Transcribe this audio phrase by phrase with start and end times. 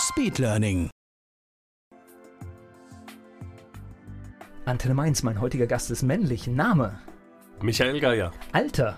[0.00, 0.88] Speedlearning.
[4.64, 6.46] Antenne Mainz, mein heutiger Gast ist männlich.
[6.46, 6.98] Name?
[7.60, 8.32] Michael Geier.
[8.52, 8.96] Alter?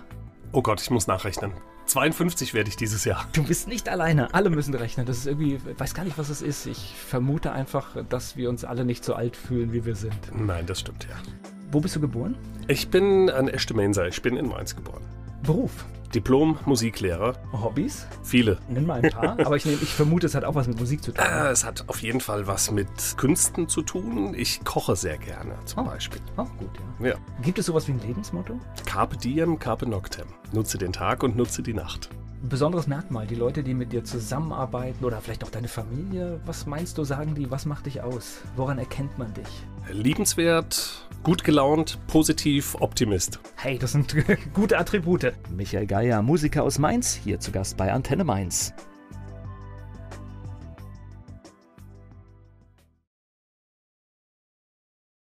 [0.53, 1.51] Oh Gott, ich muss nachrechnen.
[1.87, 3.27] 52 werde ich dieses Jahr.
[3.33, 4.33] Du bist nicht alleine.
[4.33, 5.05] Alle müssen rechnen.
[5.05, 6.65] Das ist irgendwie, ich weiß gar nicht, was es ist.
[6.67, 10.15] Ich vermute einfach, dass wir uns alle nicht so alt fühlen, wie wir sind.
[10.33, 11.15] Nein, das stimmt ja.
[11.71, 12.37] Wo bist du geboren?
[12.69, 14.05] Ich bin ein echter Mensa.
[14.05, 15.03] Ich bin in Mainz geboren.
[15.43, 15.85] Beruf?
[16.13, 17.33] Diplom-Musiklehrer.
[17.51, 18.05] Hobbys?
[18.23, 18.57] Viele.
[18.69, 19.39] Nenn mal ein paar.
[19.45, 21.23] Aber ich, nehm, ich vermute, es hat auch was mit Musik zu tun.
[21.25, 24.33] Äh, es hat auf jeden Fall was mit Künsten zu tun.
[24.35, 25.89] Ich koche sehr gerne zum Oh.
[25.89, 26.21] Beispiel.
[26.37, 27.07] Auch gut, ja.
[27.09, 27.15] Ja.
[27.41, 28.59] Gibt es sowas wie ein Lebensmotto?
[28.85, 30.27] Carpe diem, carpe noctem.
[30.51, 32.09] Nutze den Tag und nutze die Nacht.
[32.43, 36.97] Besonderes Merkmal, die Leute, die mit dir zusammenarbeiten oder vielleicht auch deine Familie, was meinst
[36.97, 38.39] du, sagen die, was macht dich aus?
[38.57, 39.47] Woran erkennt man dich?
[39.91, 43.39] Liebenswert, gut gelaunt, positiv, Optimist.
[43.55, 44.15] Hey, das sind
[44.53, 45.33] gute Attribute.
[45.49, 48.73] Michael Geier, Musiker aus Mainz, hier zu Gast bei Antenne Mainz.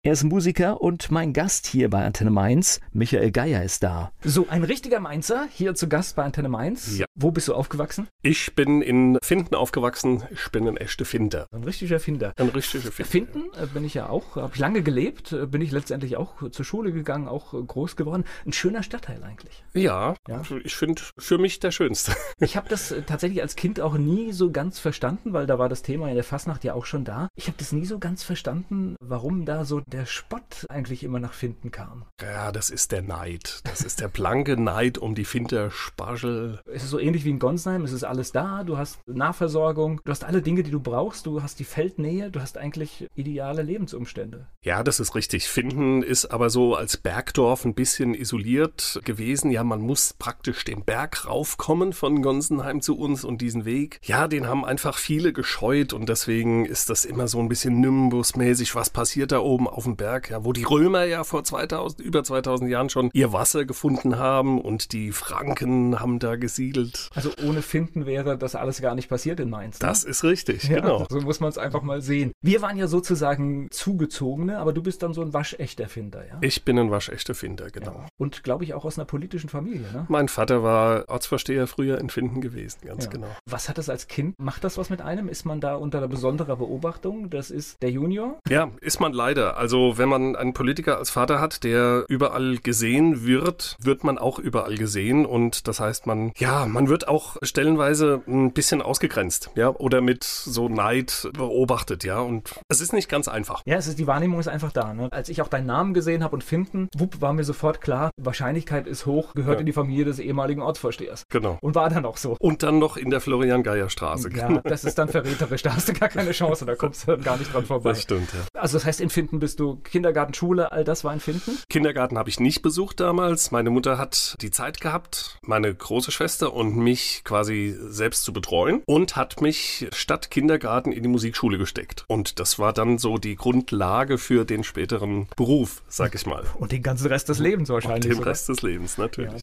[0.05, 4.11] Er ist Musiker und mein Gast hier bei Antenne Mainz, Michael Geier, ist da.
[4.23, 6.99] So, ein richtiger Mainzer, hier zu Gast bei Antenne Mainz.
[6.99, 7.07] Ja.
[7.15, 8.07] Wo bist du aufgewachsen?
[8.21, 10.21] Ich bin in Finden aufgewachsen.
[10.29, 11.47] Ich bin ein echter Finder.
[11.51, 12.33] Ein richtiger Finder.
[12.37, 13.09] Ein richtiger Finder.
[13.09, 16.51] Finden äh, bin ich ja auch, habe ich lange gelebt, äh, bin ich letztendlich auch
[16.51, 18.25] zur Schule gegangen, auch äh, groß geworden.
[18.45, 19.63] Ein schöner Stadtteil eigentlich.
[19.73, 20.43] Ja, Ja.
[20.63, 22.11] ich finde für mich der schönste.
[22.37, 25.81] Ich habe das tatsächlich als Kind auch nie so ganz verstanden, weil da war das
[25.81, 27.27] Thema in der Fastnacht ja auch schon da.
[27.33, 31.31] Ich habe das nie so ganz verstanden, warum da so der Spott eigentlich immer nach
[31.31, 32.05] Finden kam.
[32.21, 33.61] Ja, das ist der Neid.
[33.63, 36.59] Das ist der blanke Neid um die Finder Spargel.
[36.65, 40.11] Es ist so ähnlich wie in Gonsheim, es ist alles da, du hast Nahversorgung, du
[40.11, 44.47] hast alle Dinge, die du brauchst, du hast die Feldnähe, du hast eigentlich ideale Lebensumstände.
[44.63, 45.47] Ja, das ist richtig.
[45.47, 49.51] Finden ist aber so als Bergdorf ein bisschen isoliert gewesen.
[49.51, 53.99] Ja, man muss praktisch den Berg raufkommen von Gonsenheim zu uns und diesen Weg.
[54.03, 58.75] Ja, den haben einfach viele gescheut und deswegen ist das immer so ein bisschen Nimbus-mäßig.
[58.75, 60.29] Was passiert da oben auf dem Berg?
[60.29, 64.59] Ja, wo die Römer ja vor 2000, über 2000 Jahren schon ihr Wasser gefunden haben
[64.61, 67.09] und die Franken haben da gesiedelt.
[67.15, 69.79] Also ohne Finden wäre das alles gar nicht passiert in Mainz.
[69.79, 69.87] Ne?
[69.87, 71.05] Das ist richtig, Ja, genau.
[71.09, 72.31] So muss man es einfach mal sehen.
[72.41, 76.37] Wir waren ja sozusagen Zugezogene, aber du bist dann so ein waschechter Finder, ja?
[76.41, 78.05] Ich bin ein waschechter Finder, genau.
[78.17, 80.05] Und glaube ich auch aus einer politischen Familie, ne?
[80.09, 83.11] Mein Vater war Ortsvorsteher früher in Finden gewesen, ganz Ja.
[83.11, 83.27] genau.
[83.49, 84.35] Was hat das als Kind?
[84.39, 85.27] Macht das was mit einem?
[85.29, 87.29] Ist man da unter besonderer Beobachtung?
[87.29, 88.39] Das ist der Junior?
[88.49, 89.57] Ja, ist man leider.
[89.57, 94.39] Also wenn man einen Politiker als Vater hat, der überall gesehen wird, wird man auch
[94.39, 99.69] überall gesehen und das heißt, man ja, man wird auch stellenweise ein bisschen ausgegrenzt, ja,
[99.69, 103.61] oder mit so Neid beobachtet, ja, und es ist nicht ganz einfach.
[103.65, 104.93] Ja, es ist, die Wahrnehmung ist einfach da.
[104.93, 105.09] Ne?
[105.11, 108.87] Als ich auch deinen Namen gesehen habe und finden, wupp, war mir sofort klar, Wahrscheinlichkeit
[108.87, 109.59] ist hoch, gehört Ja.
[109.61, 111.23] in die Familie des ehemaligen Ortsvorstehers.
[111.29, 111.57] Genau.
[111.61, 112.35] Und war dann auch so.
[112.39, 114.29] Und dann noch in der Florian-Geier-Straße.
[114.35, 117.37] Ja, das ist dann verräterisch, da hast du gar keine Chance, da kommst du gar
[117.37, 117.89] nicht dran vorbei.
[117.89, 118.39] Das stimmt, ja.
[118.59, 121.57] Also das heißt, in Finden bist du Kindergarten, Schule, all das war in Finden?
[121.69, 123.49] Kindergarten habe ich nicht besucht damals.
[123.51, 128.83] Meine Mutter hat die Zeit gehabt, meine große Schwester und mich quasi selbst zu betreuen
[128.85, 132.05] und hat mich statt Kindergarten in die Musikschule gesteckt.
[132.07, 136.45] Und das war dann so die Grundlage für den späteren Beruf, sag ich mal.
[136.59, 138.03] Und den ganzen Rest des Lebens Und wahrscheinlich.
[138.03, 138.27] den sogar.
[138.29, 139.33] Rest des Lebens, natürlich.
[139.33, 139.39] Ja.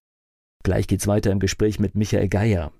[0.65, 2.71] Gleich geht's weiter im Gespräch mit Michael Geier.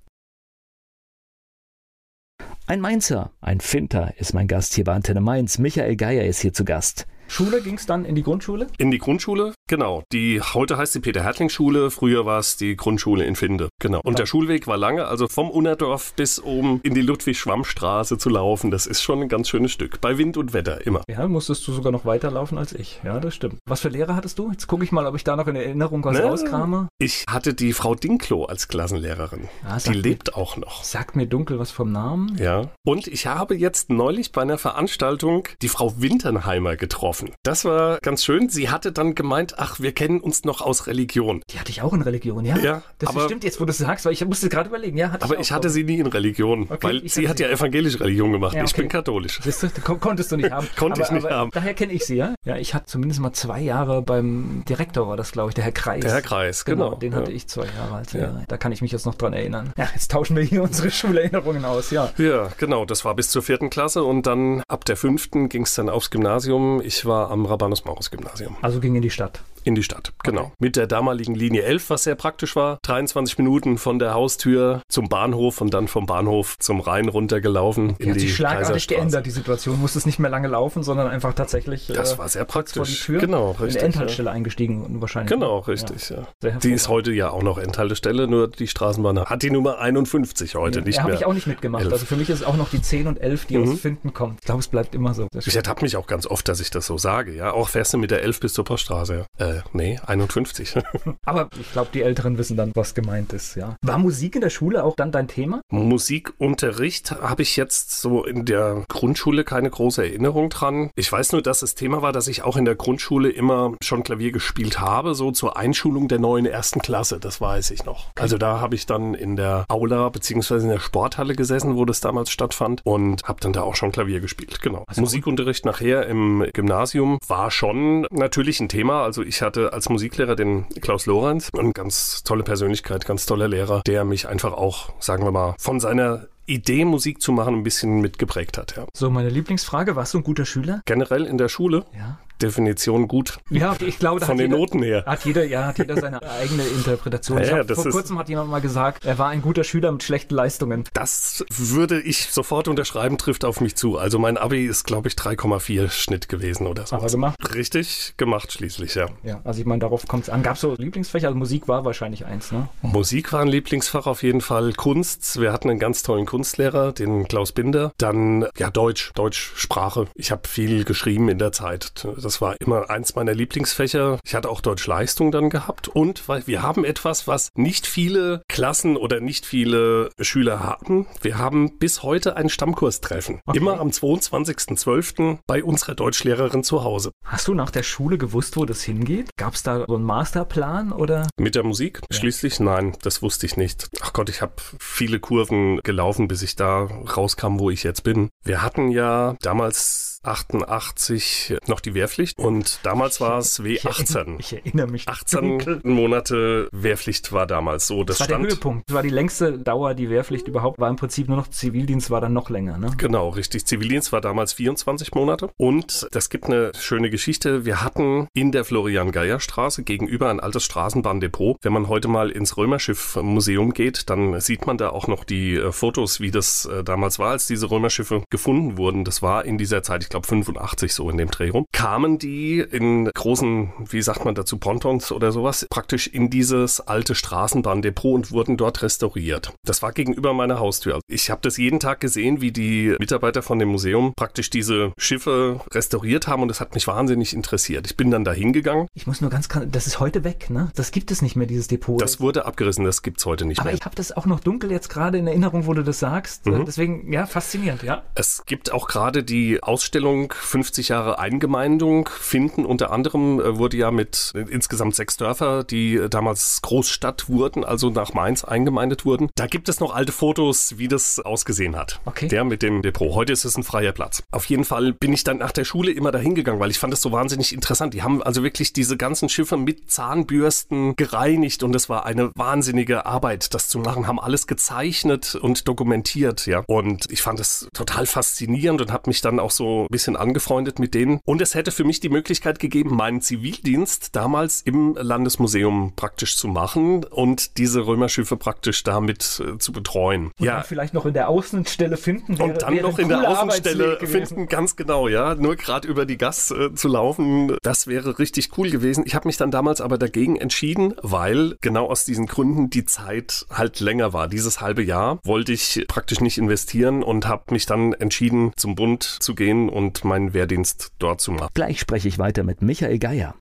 [2.67, 5.59] Ein Mainzer, ein Finter ist mein Gast hier bei Antenne Mainz.
[5.59, 7.07] Michael Geier ist hier zu Gast.
[7.33, 8.67] Schule ging es dann in die Grundschule?
[8.77, 10.03] In die Grundschule, genau.
[10.13, 13.71] Die heute heißt die Peter-Hertling-Schule, früher war es die Grundschule in Finde.
[13.81, 14.01] Genau.
[14.05, 18.71] Und der Schulweg war lange, also vom Unnerdorf bis oben in die Ludwig-Schwamm-Straße zu laufen,
[18.71, 20.01] das ist schon ein ganz schönes Stück.
[20.03, 21.03] Bei Wind und Wetter immer.
[21.09, 23.01] Ja, musstest du sogar noch weiterlaufen als ich.
[23.03, 23.57] Ja, das stimmt.
[23.67, 24.51] Was für Lehrer hattest du?
[24.51, 26.25] Jetzt gucke ich mal, ob ich da noch in Erinnerung was Ne?
[26.25, 26.89] rauskrame.
[26.99, 29.49] Ich hatte die Frau Dinklo als Klassenlehrerin.
[29.67, 30.85] Ah, Die mir- lebt auch noch.
[30.85, 32.37] Sagt mir dunkel was vom Namen.
[32.39, 32.69] Ja.
[32.85, 37.22] Und ich habe jetzt neulich bei einer Veranstaltung die Frau Winternheimer getroffen.
[37.23, 37.37] Dürfen.
[37.43, 38.49] Das war ganz schön.
[38.49, 41.43] Sie hatte dann gemeint, ach, wir kennen uns noch aus Religion.
[41.51, 42.57] Die hatte ich auch in Religion, ja?
[42.59, 45.13] Ja, Das aber- stimmt jetzt, wo du es sagst, weil ich musste gerade überlegen, ja,
[45.21, 48.01] Aber ich, ich hatte sie nie in Religion, Okay, weil ich sie hat ja evangelische
[48.01, 48.55] Religion gemacht.
[48.55, 48.83] Ja, Ich okay.
[48.83, 49.41] bin katholisch.
[49.85, 50.67] Kon konntest du nicht haben.
[50.77, 51.51] Konnte aber, ich nicht aber haben.
[51.53, 52.35] Daher kenne ich sie, ja.
[52.45, 55.73] Ja, ich hatte zumindest mal zwei Jahre beim Direktor, war das, glaube ich, der Herr
[55.73, 56.01] Kreis.
[56.01, 56.99] Der Herr Kreis, Genau, genau.
[56.99, 57.19] den ja.
[57.19, 58.13] hatte ich zwei Jahre als.
[58.13, 58.43] Lehrer.
[58.49, 59.73] Da kann ich mich jetzt noch dran erinnern.
[59.77, 62.11] Ja, jetzt tauschen wir hier unsere Schulerinnerungen aus, ja.
[62.19, 62.85] Ja, genau.
[62.85, 66.11] Das war bis zur vierten Klasse und dann ab der fünften ging es dann aufs
[66.11, 66.81] Gymnasium.
[66.83, 69.41] Ich war am Rabanus-Maurus-Gymnasium Also ging in die Stadt.
[69.65, 70.13] In die Stadt.
[70.25, 70.53] Genau.
[70.59, 72.79] Mit der damaligen Linie 11, was sehr praktisch war.
[72.83, 78.03] 23 Minuten von der Haustür zum Bahnhof und dann vom Bahnhof zum Rhein runtergelaufen Die
[78.05, 79.81] in hat die sich schlagartig geändert, die Situation.
[79.81, 82.91] Musstest nicht mehr lange laufen, sondern einfach tatsächlich Das äh, war sehr kurz vor die
[82.91, 83.07] praktisch.
[83.07, 83.21] Tür.
[83.21, 83.83] Genau, in der richtig.
[83.83, 85.31] Endhaltestelle eingestiegen und wahrscheinlich.
[85.33, 85.65] Genau, Ja.
[85.67, 86.27] richtig, ja.
[86.41, 90.55] Sehr Die ist heute ja auch noch Endhaltestelle, nur die Straßenbahn hat die Nummer 51
[90.55, 91.21] heute Ja, nicht ja, habe mehr.
[91.21, 91.83] ich auch nicht mitgemacht.
[91.85, 91.93] elf.
[91.93, 93.73] Also für mich ist es auch noch die 10 und 11, die Mhm.
[93.73, 94.39] aus Finden kommt.
[94.41, 95.29] Ich glaube, es bleibt immer so.
[95.35, 97.53] Ich ertappe mich auch ganz oft, dass ich das so sage, ja.
[97.53, 99.27] Auch fährst du mit der 11 bis zur Poststraße.
[99.39, 100.77] Äh, nee, 51.
[101.25, 103.77] Aber ich glaube, die Älteren wissen dann, was gemeint ist, ja.
[103.83, 105.63] War Musik in der Schule auch dann dein Thema?
[105.71, 110.91] Musikunterricht habe ich jetzt so in der Grundschule keine große Erinnerung dran.
[110.97, 114.03] Ich weiß nur, dass das Thema war, dass ich auch in der Grundschule immer schon
[114.03, 118.11] Klavier gespielt habe, so zur Einschulung der neuen ersten Klasse, das weiß ich noch.
[118.19, 122.01] Also da habe ich dann in der Aula beziehungsweise in der Sporthalle gesessen, wo das
[122.01, 124.85] damals stattfand und habe dann da auch schon Klavier gespielt, genau.
[124.87, 129.03] Also Musikunterricht nachher im Gymnasium war schon natürlich ein Thema.
[129.03, 133.83] Also ich hatte als Musiklehrer den Klaus Lorenz, eine ganz tolle Persönlichkeit, ganz toller Lehrer,
[133.87, 138.01] der mich einfach auch, sagen wir mal, von seiner Idee, Musik zu machen, ein bisschen
[138.01, 138.77] mitgeprägt hat.
[138.77, 138.87] Ja.
[138.95, 140.83] So, meine Lieblingsfrage, warst du ein guter Schüler?
[140.87, 142.19] Generell in der Schule, Ja.
[142.43, 145.05] Definition gut, Ja, ich glaube, da von den jeder, Noten her.
[145.07, 147.43] Hat jeder, ja, hat jeder seine eigene Interpretation.
[147.43, 150.35] Ja, hab, vor kurzem hat jemand mal gesagt, er war ein guter Schüler mit schlechten
[150.35, 150.85] Leistungen.
[150.93, 153.99] Das würde ich sofort unterschreiben, trifft auf mich zu.
[153.99, 156.97] Also mein Abi ist, glaube ich, 3,4 Schnitt gewesen oder so.
[156.97, 157.55] Aber gemacht.
[157.55, 159.07] Richtig gemacht schließlich, ja.
[159.23, 160.43] Ja, also ich meine, darauf kommt es an.
[160.43, 161.29] Gab es so Lieblingsfächer?
[161.29, 162.69] Also Musik war wahrscheinlich eins, ne?
[162.83, 164.73] Musik war ein Lieblingsfach auf jeden Fall.
[164.73, 167.93] Kunst, wir hatten einen ganz tollen Kunstlehrer, den Klaus Binder.
[167.99, 170.07] Dann, ja, Deutsch, Deutschsprache.
[170.15, 172.07] Ich habe viel geschrieben in der Zeit.
[172.21, 174.19] Das war immer eins meiner Lieblingsfächer.
[174.25, 175.89] Ich hatte auch Deutschleistung dann gehabt.
[175.89, 181.07] Und weil wir haben etwas, was nicht viele Klassen oder nicht viele Schüler hatten.
[181.21, 183.41] Wir haben bis heute ein Stammkurstreffen.
[183.47, 183.59] Okay.
[183.59, 185.39] Immer am 22.12.
[185.47, 187.13] bei unserer Deutschlehrerin zu Hause.
[187.25, 189.31] Hast du nach der Schule gewusst, wo das hingeht?
[189.37, 191.29] Gab es da so einen Masterplan oder?
[191.39, 192.01] Mit der Musik?
[192.11, 192.19] Ja.
[192.19, 193.89] Schließlich nein, das wusste ich nicht.
[194.01, 198.31] Ach Gott, ich habe viele Kurven gelaufen, bis ich da rauskam, wo ich jetzt bin.
[198.45, 204.37] Wir hatten ja damals 88 noch die Wehrpflicht und damals war es Ich erinnere, W18.
[204.41, 205.09] ich erinnere mich.
[205.09, 205.81] 18 dunkel.
[205.85, 208.05] Monate Wehrpflicht war damals so.
[208.05, 208.51] Das Das war der stand.
[208.53, 208.89] Höhepunkt.
[208.89, 210.89] Das war die längste Dauer, die Wehrpflicht überhaupt war.
[210.89, 212.91] Im Prinzip nur noch Zivildienst war dann noch länger, ne?
[212.97, 213.67] Genau, richtig.
[213.67, 215.51] Zivildienst war damals 24 Monate.
[215.57, 217.65] Und das gibt eine schöne Geschichte.
[217.65, 221.59] Wir hatten in der Florian-Geier-Straße gegenüber ein altes Straßenbahndepot.
[221.63, 225.73] Wenn man heute mal ins Römerschiff-Museum geht, dann sieht man da auch noch die äh,
[225.73, 229.05] Fotos, wie das äh, damals war, als diese Römerschiffe gefunden wurden.
[229.05, 231.67] Das war in dieser Zeit, ich glaube 85 so in dem Dreh rum.
[231.73, 237.15] Kamen die in großen, wie sagt man dazu, Pontons oder sowas, praktisch in dieses alte
[237.15, 239.53] Straßenbahndepot und wurden dort restauriert.
[239.65, 241.01] Das war gegenüber meiner Haustür.
[241.09, 245.61] Ich habe das jeden Tag gesehen, wie die Mitarbeiter von dem Museum praktisch diese Schiffe
[245.73, 247.87] restauriert haben und das hat mich wahnsinnig interessiert.
[247.87, 248.87] Ich bin dann da hingegangen.
[248.95, 250.71] Ich muss nur ganz, das ist heute weg, ne?
[250.75, 252.01] Das gibt es nicht mehr, dieses Depot.
[252.01, 253.75] Das wurde abgerissen, das gibt's heute nicht Aber mehr.
[253.77, 256.47] ich habe das auch noch dunkel jetzt gerade in Erinnerung, wo du das sagst.
[256.47, 256.67] Mhm.
[256.67, 258.03] Deswegen, ja, faszinierend, ja.
[258.15, 262.65] Es gibt auch gerade die Ausstellung 50 Jahre Eingemeindung finden.
[262.65, 267.65] Unter anderem äh, wurde ja mit äh, insgesamt sechs Dörfer, die äh, damals Großstadt wurden,
[267.65, 269.29] also nach Mainz eingemeindet wurden.
[269.35, 272.01] Da gibt es noch alte Fotos, wie das ausgesehen hat.
[272.05, 272.29] Okay.
[272.29, 273.15] Der mit dem Depot.
[273.15, 274.23] Heute ist es ein freier Platz.
[274.31, 276.93] Auf jeden Fall bin ich dann nach der Schule immer dahin gegangen, weil ich fand
[276.93, 277.95] das so wahnsinnig interessant.
[277.95, 283.07] Die haben also wirklich diese ganzen Schiffe mit Zahnbürsten gereinigt und es war eine wahnsinnige
[283.07, 284.07] Arbeit, das zu machen.
[284.07, 286.65] Haben alles gezeichnet und dokumentiert, ja.
[286.67, 290.95] Und ich fand es total faszinierend und habe mich dann auch so bisschen angefreundet mit
[290.95, 291.21] denen.
[291.25, 296.49] Und es hätte für mich die Möglichkeit gegeben, meinen Zivildienst damals im Landesmuseum praktisch zu
[296.49, 300.33] machen und diese Römerschiffe praktisch damit äh, zu betreuen.
[300.39, 302.39] Und dann vielleicht noch in der Außenstelle finden.
[302.39, 305.35] Wäre, Und dann noch in der Außenstelle finden, ganz genau, ja.
[305.35, 309.05] Nur gerade über die Gas äh, zu laufen, das wäre richtig cool gewesen.
[309.07, 313.47] Ich habe mich dann damals aber dagegen entschieden, weil genau aus diesen Gründen die Zeit
[313.51, 314.29] halt länger war.
[314.29, 319.03] Dieses halbe Jahr wollte ich praktisch nicht investieren und habe mich dann entschieden, zum Bund
[319.03, 321.49] zu gehen und meinen Wehrdienst dort zu machen.
[321.55, 323.35] Gleich spreche ich weiter mit Michael Geier.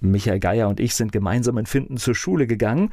[0.00, 2.90] Michael Geier und ich sind gemeinsam in Finden zur Schule gegangen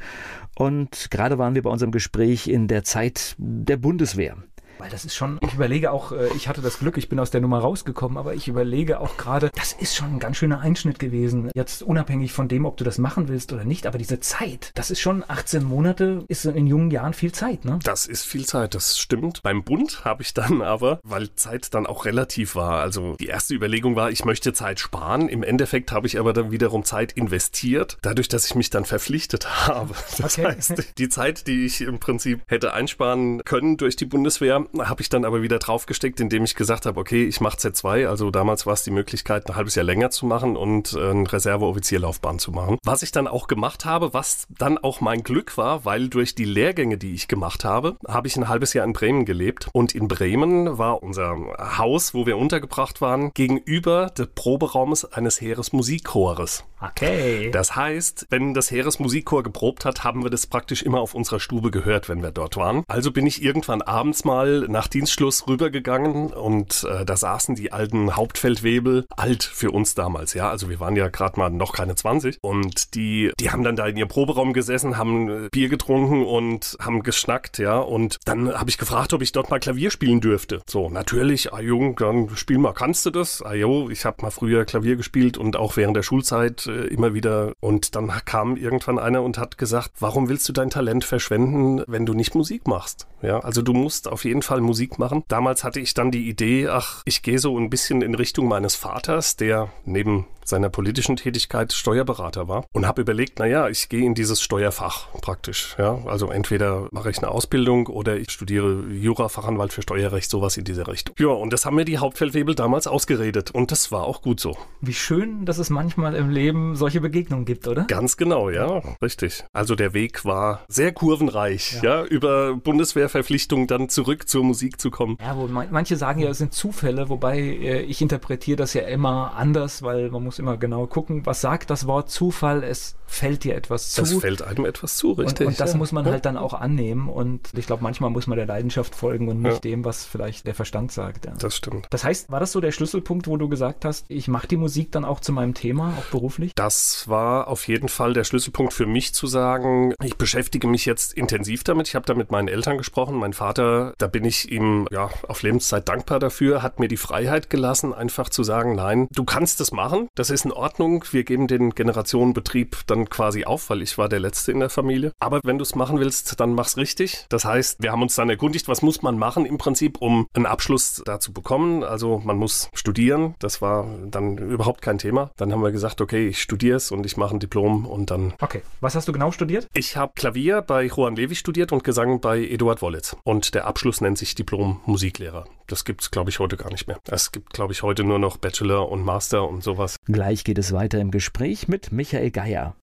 [0.56, 4.36] und gerade waren wir bei unserem Gespräch in der Zeit der Bundeswehr.
[4.78, 7.30] Weil das ist schon, ich überlege auch, äh, ich hatte das Glück, ich bin aus
[7.30, 10.98] der Nummer rausgekommen, aber ich überlege auch gerade, das ist schon ein ganz schöner Einschnitt
[10.98, 11.50] gewesen.
[11.54, 14.90] Jetzt unabhängig von dem, ob du das machen willst oder nicht, aber diese Zeit, das
[14.90, 17.78] ist schon 18 Monate, ist in jungen Jahren viel Zeit, ne?
[17.82, 19.42] Das ist viel Zeit, das stimmt.
[19.42, 23.54] Beim Bund habe ich dann aber, weil Zeit dann auch relativ war, also die erste
[23.54, 25.28] Überlegung war, ich möchte Zeit sparen.
[25.28, 29.48] Im Endeffekt habe ich aber dann wiederum Zeit investiert, dadurch, dass ich mich dann verpflichtet
[29.66, 29.94] habe.
[30.18, 30.48] Das okay.
[30.48, 35.08] heißt, die Zeit, die ich im Prinzip hätte einsparen können durch die Bundeswehr, habe ich
[35.08, 38.08] dann aber wieder draufgesteckt, indem ich gesagt habe, okay, ich mache Z2.
[38.08, 42.38] Also damals war es die Möglichkeit, ein halbes Jahr länger zu machen und eine Reserveoffizierlaufbahn
[42.38, 42.78] zu machen.
[42.84, 46.44] Was ich dann auch gemacht habe, was dann auch mein Glück war, weil durch die
[46.44, 49.68] Lehrgänge, die ich gemacht habe, habe ich ein halbes Jahr in Bremen gelebt.
[49.72, 51.36] Und in Bremen war unser
[51.78, 56.64] Haus, wo wir untergebracht waren, gegenüber des Proberaumes eines Heeresmusikchores.
[56.80, 57.50] Okay.
[57.50, 61.70] Das heißt, wenn das Heeresmusikchor geprobt hat, haben wir das praktisch immer auf unserer Stube
[61.70, 62.84] gehört, wenn wir dort waren.
[62.88, 68.16] Also bin ich irgendwann abends mal nach Dienstschluss rübergegangen und äh, da saßen die alten
[68.16, 70.50] Hauptfeldwebel, alt für uns damals, ja.
[70.50, 73.86] Also wir waren ja gerade mal noch keine 20 und die, die haben dann da
[73.86, 77.78] in ihrem Proberaum gesessen, haben äh, Bier getrunken und haben geschnackt, ja.
[77.78, 80.62] Und dann habe ich gefragt, ob ich dort mal Klavier spielen dürfte.
[80.68, 83.42] So, natürlich, ah Jung, dann spiel mal, kannst du das?
[83.42, 87.14] Ah jo, ich habe mal früher Klavier gespielt und auch während der Schulzeit äh, immer
[87.14, 87.52] wieder.
[87.60, 92.06] Und dann kam irgendwann einer und hat gesagt, warum willst du dein Talent verschwenden, wenn
[92.06, 93.06] du nicht Musik machst?
[93.22, 95.24] Ja, also du musst auf jeden Fall Musik machen.
[95.28, 98.76] Damals hatte ich dann die Idee, ach, ich gehe so ein bisschen in Richtung meines
[98.76, 104.14] Vaters, der neben seiner politischen Tätigkeit Steuerberater war und habe überlegt, naja, ich gehe in
[104.14, 105.74] dieses Steuerfach praktisch.
[105.78, 110.56] Ja, also entweder mache ich eine Ausbildung oder ich studiere Jura, Fachanwalt für Steuerrecht, sowas
[110.56, 111.14] in diese Richtung.
[111.18, 114.56] Ja, und das haben mir die Hauptfeldwebel damals ausgeredet und das war auch gut so.
[114.80, 117.84] Wie schön, dass es manchmal im Leben solche Begegnungen gibt, oder?
[117.84, 119.44] Ganz genau, ja, richtig.
[119.52, 124.90] Also der Weg war sehr kurvenreich, ja, ja über Bundeswehrverpflichtung dann zurück zur Musik zu
[124.90, 125.16] kommen.
[125.20, 129.34] Ja, wo manche sagen ja, es sind Zufälle, wobei äh, ich interpretiere das ja immer
[129.36, 132.64] anders, weil man muss muss immer genau gucken, was sagt das Wort Zufall.
[132.64, 134.02] Es fällt dir etwas zu.
[134.02, 135.46] Es fällt einem etwas zu, richtig.
[135.46, 135.78] Und, und das ja.
[135.78, 137.08] muss man halt dann auch annehmen.
[137.08, 139.60] Und ich glaube, manchmal muss man der Leidenschaft folgen und nicht ja.
[139.60, 141.26] dem, was vielleicht der Verstand sagt.
[141.26, 141.34] Ja.
[141.38, 141.86] Das stimmt.
[141.90, 144.90] Das heißt, war das so der Schlüsselpunkt, wo du gesagt hast, ich mache die Musik
[144.92, 146.52] dann auch zu meinem Thema, auch beruflich?
[146.54, 151.12] Das war auf jeden Fall der Schlüsselpunkt für mich zu sagen, ich beschäftige mich jetzt
[151.12, 151.88] intensiv damit.
[151.88, 153.16] Ich habe da mit meinen Eltern gesprochen.
[153.16, 157.50] Mein Vater, da bin ich ihm ja auf Lebenszeit dankbar dafür, hat mir die Freiheit
[157.50, 160.08] gelassen, einfach zu sagen, nein, du kannst es machen.
[160.14, 161.04] Das ist in Ordnung.
[161.10, 165.12] Wir geben den Generationenbetrieb dann quasi auf, weil ich war der Letzte in der Familie.
[165.18, 167.26] Aber wenn du es machen willst, dann mach's richtig.
[167.28, 170.46] Das heißt, wir haben uns dann erkundigt, was muss man machen im Prinzip, um einen
[170.46, 171.82] Abschluss da zu bekommen.
[171.82, 173.34] Also man muss studieren.
[173.38, 175.30] Das war dann überhaupt kein Thema.
[175.36, 178.34] Dann haben wir gesagt, okay, ich studiere es und ich mache ein Diplom und dann.
[178.40, 178.62] Okay.
[178.80, 179.68] Was hast du genau studiert?
[179.74, 183.16] Ich habe Klavier bei Juan Levi studiert und Gesang bei Eduard Wollitz.
[183.24, 185.44] Und der Abschluss nennt sich Diplom Musiklehrer.
[185.66, 186.98] Das gibt es, glaube ich, heute gar nicht mehr.
[187.08, 189.96] Es gibt, glaube ich, heute nur noch Bachelor und Master und sowas.
[190.04, 192.76] Gleich geht es weiter im Gespräch mit Michael Geier.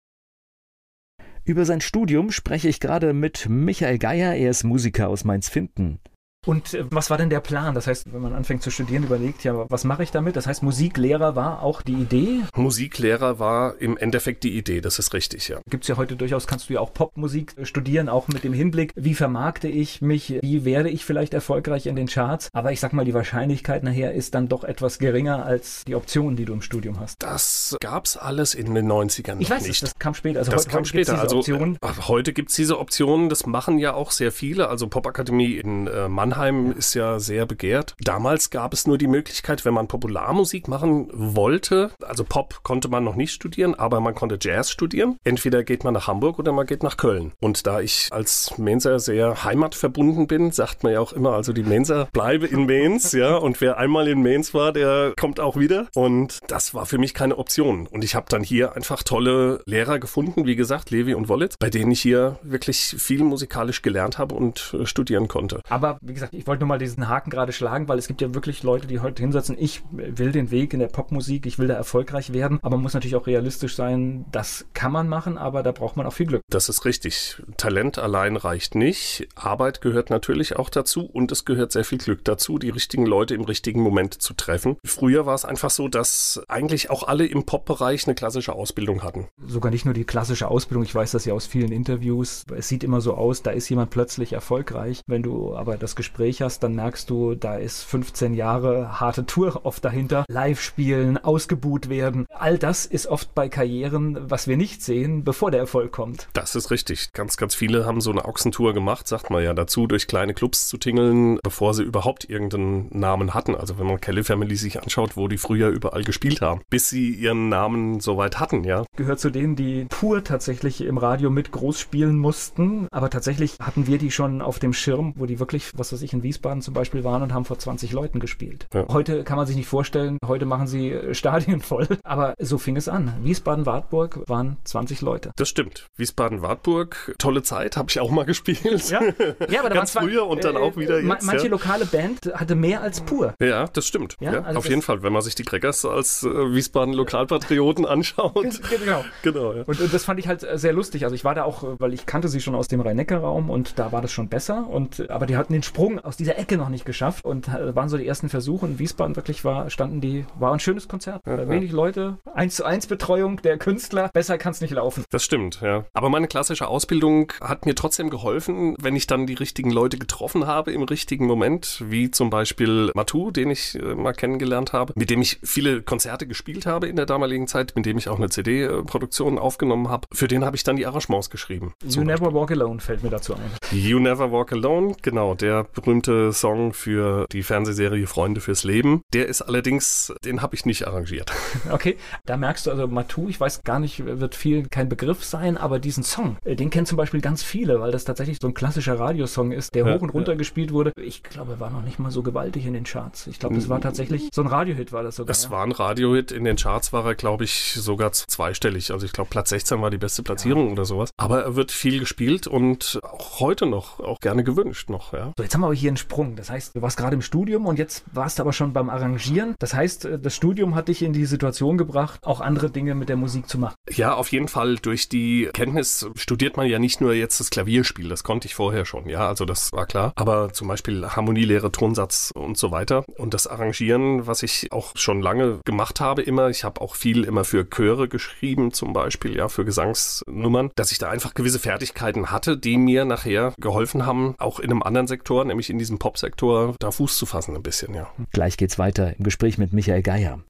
[1.43, 5.99] Über sein Studium spreche ich gerade mit Michael Geier, er ist Musiker aus Mainz-Finden.
[6.45, 7.75] Und äh, was war denn der Plan?
[7.75, 10.35] Das heißt, wenn man anfängt zu studieren, überlegt, ja, was mache ich damit?
[10.35, 12.41] Das heißt, Musiklehrer war auch die Idee?
[12.55, 15.59] Musiklehrer war im Endeffekt die Idee, das ist richtig, ja.
[15.69, 18.93] Gibt es ja heute durchaus, kannst du ja auch Popmusik studieren, auch mit dem Hinblick,
[18.95, 22.49] wie vermarkte ich mich, wie werde ich vielleicht erfolgreich in den Charts?
[22.53, 26.37] Aber ich sag mal, die Wahrscheinlichkeit nachher ist dann doch etwas geringer als die Optionen,
[26.37, 27.21] die du im Studium hast.
[27.21, 29.83] Das gab es alles in den 90ern ich weiß nicht.
[29.83, 30.39] das kam später.
[30.39, 31.19] Also das heute, kam heute später.
[31.19, 31.77] Also, Option.
[31.81, 34.69] Äh, heute gibt es diese Optionen, das machen ja auch sehr viele.
[34.69, 37.95] Also Popakademie in äh, Mannheim Mannheim ist ja sehr begehrt.
[38.01, 43.03] Damals gab es nur die Möglichkeit, wenn man Popularmusik machen wollte, also Pop konnte man
[43.03, 45.17] noch nicht studieren, aber man konnte Jazz studieren.
[45.23, 47.31] Entweder geht man nach Hamburg oder man geht nach Köln.
[47.39, 51.63] Und da ich als Menser sehr heimatverbunden bin, sagt man ja auch immer, also die
[51.63, 55.87] Menser bleibe in Mainz, ja, und wer einmal in Mainz war, der kommt auch wieder.
[55.95, 57.87] Und das war für mich keine Option.
[57.87, 61.71] Und ich habe dann hier einfach tolle Lehrer gefunden, wie gesagt, Levi und Wollitz, bei
[61.71, 65.61] denen ich hier wirklich viel musikalisch gelernt habe und äh, studieren konnte.
[65.69, 68.33] Aber wie gesagt, ich wollte nur mal diesen Haken gerade schlagen, weil es gibt ja
[68.33, 71.75] wirklich Leute, die heute hinsetzen, ich will den Weg in der Popmusik, ich will da
[71.75, 75.71] erfolgreich werden, aber man muss natürlich auch realistisch sein, das kann man machen, aber da
[75.71, 76.41] braucht man auch viel Glück.
[76.49, 77.41] Das ist richtig.
[77.57, 79.27] Talent allein reicht nicht.
[79.35, 83.35] Arbeit gehört natürlich auch dazu und es gehört sehr viel Glück dazu, die richtigen Leute
[83.35, 84.77] im richtigen Moment zu treffen.
[84.85, 89.27] Früher war es einfach so, dass eigentlich auch alle im Pop-Bereich eine klassische Ausbildung hatten.
[89.45, 92.45] Sogar nicht nur die klassische Ausbildung, ich weiß das ja aus vielen Interviews.
[92.55, 95.01] Es sieht immer so aus, da ist jemand plötzlich erfolgreich.
[95.07, 99.61] Wenn du aber das Gespräch hast, dann merkst du, da ist 15 Jahre harte Tour
[99.65, 100.25] oft dahinter.
[100.27, 102.25] Live spielen, ausgebuht werden.
[102.33, 106.27] all das ist oft bei Karrieren, was wir nicht sehen, bevor der Erfolg kommt.
[106.33, 107.13] Das ist richtig.
[107.13, 110.67] Ganz, ganz viele haben so eine Ochsentour gemacht, sagt man ja dazu, durch kleine Clubs
[110.67, 113.55] zu tingeln, bevor sie überhaupt irgendeinen Namen hatten.
[113.55, 117.09] Also wenn man Kelly Family sich anschaut, wo die früher überall gespielt haben, bis sie
[117.11, 118.85] ihren Namen soweit hatten, ja.
[118.97, 122.87] Gehört zu denen, die pur tatsächlich im Radio mit groß spielen mussten.
[122.91, 126.13] Aber tatsächlich hatten wir die schon auf dem Schirm, wo die wirklich, was weiß ich,
[126.13, 128.67] in Wiesbaden zum Beispiel waren und haben vor 20 Leuten gespielt.
[128.73, 128.85] Ja.
[128.87, 131.87] Heute kann man sich nicht vorstellen, heute machen sie Stadien voll.
[132.03, 133.13] Aber so fing es an.
[133.21, 135.31] Wiesbaden-Wartburg waren 20 Leute.
[135.35, 135.87] Das stimmt.
[135.97, 138.89] Wiesbaden-Wartburg, tolle Zeit, habe ich auch mal gespielt.
[138.89, 139.01] Ja,
[139.49, 141.25] ja aber ganz früher und dann äh, auch wieder jetzt.
[141.25, 141.51] Manche ja.
[141.51, 143.33] lokale Band hatte mehr als pur.
[143.41, 144.15] Ja, das stimmt.
[144.21, 148.61] Ja, also auf jeden Fall, wenn man sich die Crackers als äh, Wiesbaden-Lokalpatrioten anschaut.
[148.69, 149.03] genau.
[149.21, 149.63] genau ja.
[149.63, 151.03] und, und, das fand ich halt sehr lustig.
[151.03, 153.91] Also ich war da auch, weil ich kannte sie schon aus dem Rhein-Neckar-Raum und da
[153.91, 154.67] war das schon besser.
[154.67, 157.89] Und, aber die hatten den Sprung aus dieser Ecke noch nicht geschafft und äh, waren
[157.89, 158.67] so die ersten Versuche.
[158.67, 161.21] In Wiesbaden wirklich war, standen die, war ein schönes Konzert.
[161.25, 164.09] Ja, Wenig Leute, eins zu eins Betreuung der Künstler.
[164.13, 165.05] Besser kann es nicht laufen.
[165.09, 165.85] Das stimmt, ja.
[165.93, 170.45] Aber meine klassische Ausbildung hat mir trotzdem geholfen, wenn ich dann die richtigen Leute getroffen
[170.45, 175.09] habe im richtigen Moment, wie zum Beispiel Matu, den ich äh, mal kennengelernt habe, mit
[175.09, 178.29] dem ich viele Konzerte gespielt habe in der damaligen Zeit, mit dem ich auch eine
[178.29, 180.07] CD-Produktion aufgenommen habe.
[180.11, 181.73] Für den habe ich dann die Arrangements geschrieben.
[181.83, 183.51] You Never Walk Alone fällt mir dazu ein.
[183.71, 189.01] You Never Walk Alone, genau, der berühmte Song für die Fernsehserie Freunde fürs Leben.
[189.13, 191.31] Der ist allerdings, den habe ich nicht arrangiert.
[191.69, 195.55] Okay, da merkst du also Matu, ich weiß gar nicht, wird viel kein Begriff sein,
[195.55, 198.53] aber diesen Song, äh, den kennen zum Beispiel ganz viele, weil das tatsächlich so ein
[198.53, 200.37] klassischer Radiosong ist, der ja, hoch und runter ja.
[200.37, 200.91] gespielt wurde.
[200.99, 203.27] Ich glaube, er war noch nicht mal so gewaltig in den Charts.
[203.27, 205.31] Ich glaube, das war tatsächlich so ein Radiohit, war das sogar.
[205.31, 205.51] Es ja.
[205.51, 206.31] war ein Radiohit.
[206.31, 208.91] In den Charts war er, glaube ich, sogar zweistellig.
[208.91, 211.11] Also ich glaube, Platz 16 war die beste Platzierung oder sowas.
[211.17, 215.13] Aber er wird viel gespielt und auch heute noch, auch gerne gewünscht noch.
[215.13, 215.33] Ja.
[215.37, 216.35] So, jetzt haben wir aber hier einen Sprung.
[216.35, 219.53] Das heißt, du warst gerade im Studium und jetzt warst du aber schon beim Arrangieren.
[219.59, 223.07] Das heißt, äh, das Studium hat dich in die Situation gebracht, auch andere Dinge mit
[223.07, 223.75] der Musik zu machen.
[223.87, 224.77] Ja, auf jeden Fall.
[224.77, 228.09] Durch die Kenntnis studiert man ja nicht nur jetzt das Klavierspiel.
[228.09, 229.07] Das konnte ich vorher schon.
[229.07, 230.11] Ja, also das war klar.
[230.15, 233.05] Aber zum Beispiel Harmonielehre, Tonsatz und so weiter.
[233.17, 236.49] Und das Arrangieren, was ich auch schon lange gemacht habe immer.
[236.49, 240.97] Ich habe auch viel immer für Chöre geschrieben, zum Beispiel, ja, für Gesangsnummern, dass ich
[240.97, 245.45] da einfach gewisse Fertigkeiten hatte, die mir nachher geholfen haben, auch in einem anderen Sektor,
[245.45, 248.09] nämlich in diesem Popsektor, da Fuß zu fassen ein bisschen, ja.
[248.31, 250.43] Gleich geht's weiter im Gespräch mit Michael Geier.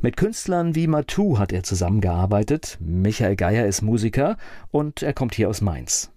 [0.00, 2.78] Mit Künstlern wie Matu hat er zusammengearbeitet.
[2.80, 4.36] Michael Geier ist Musiker
[4.70, 6.12] und er kommt hier aus Mainz.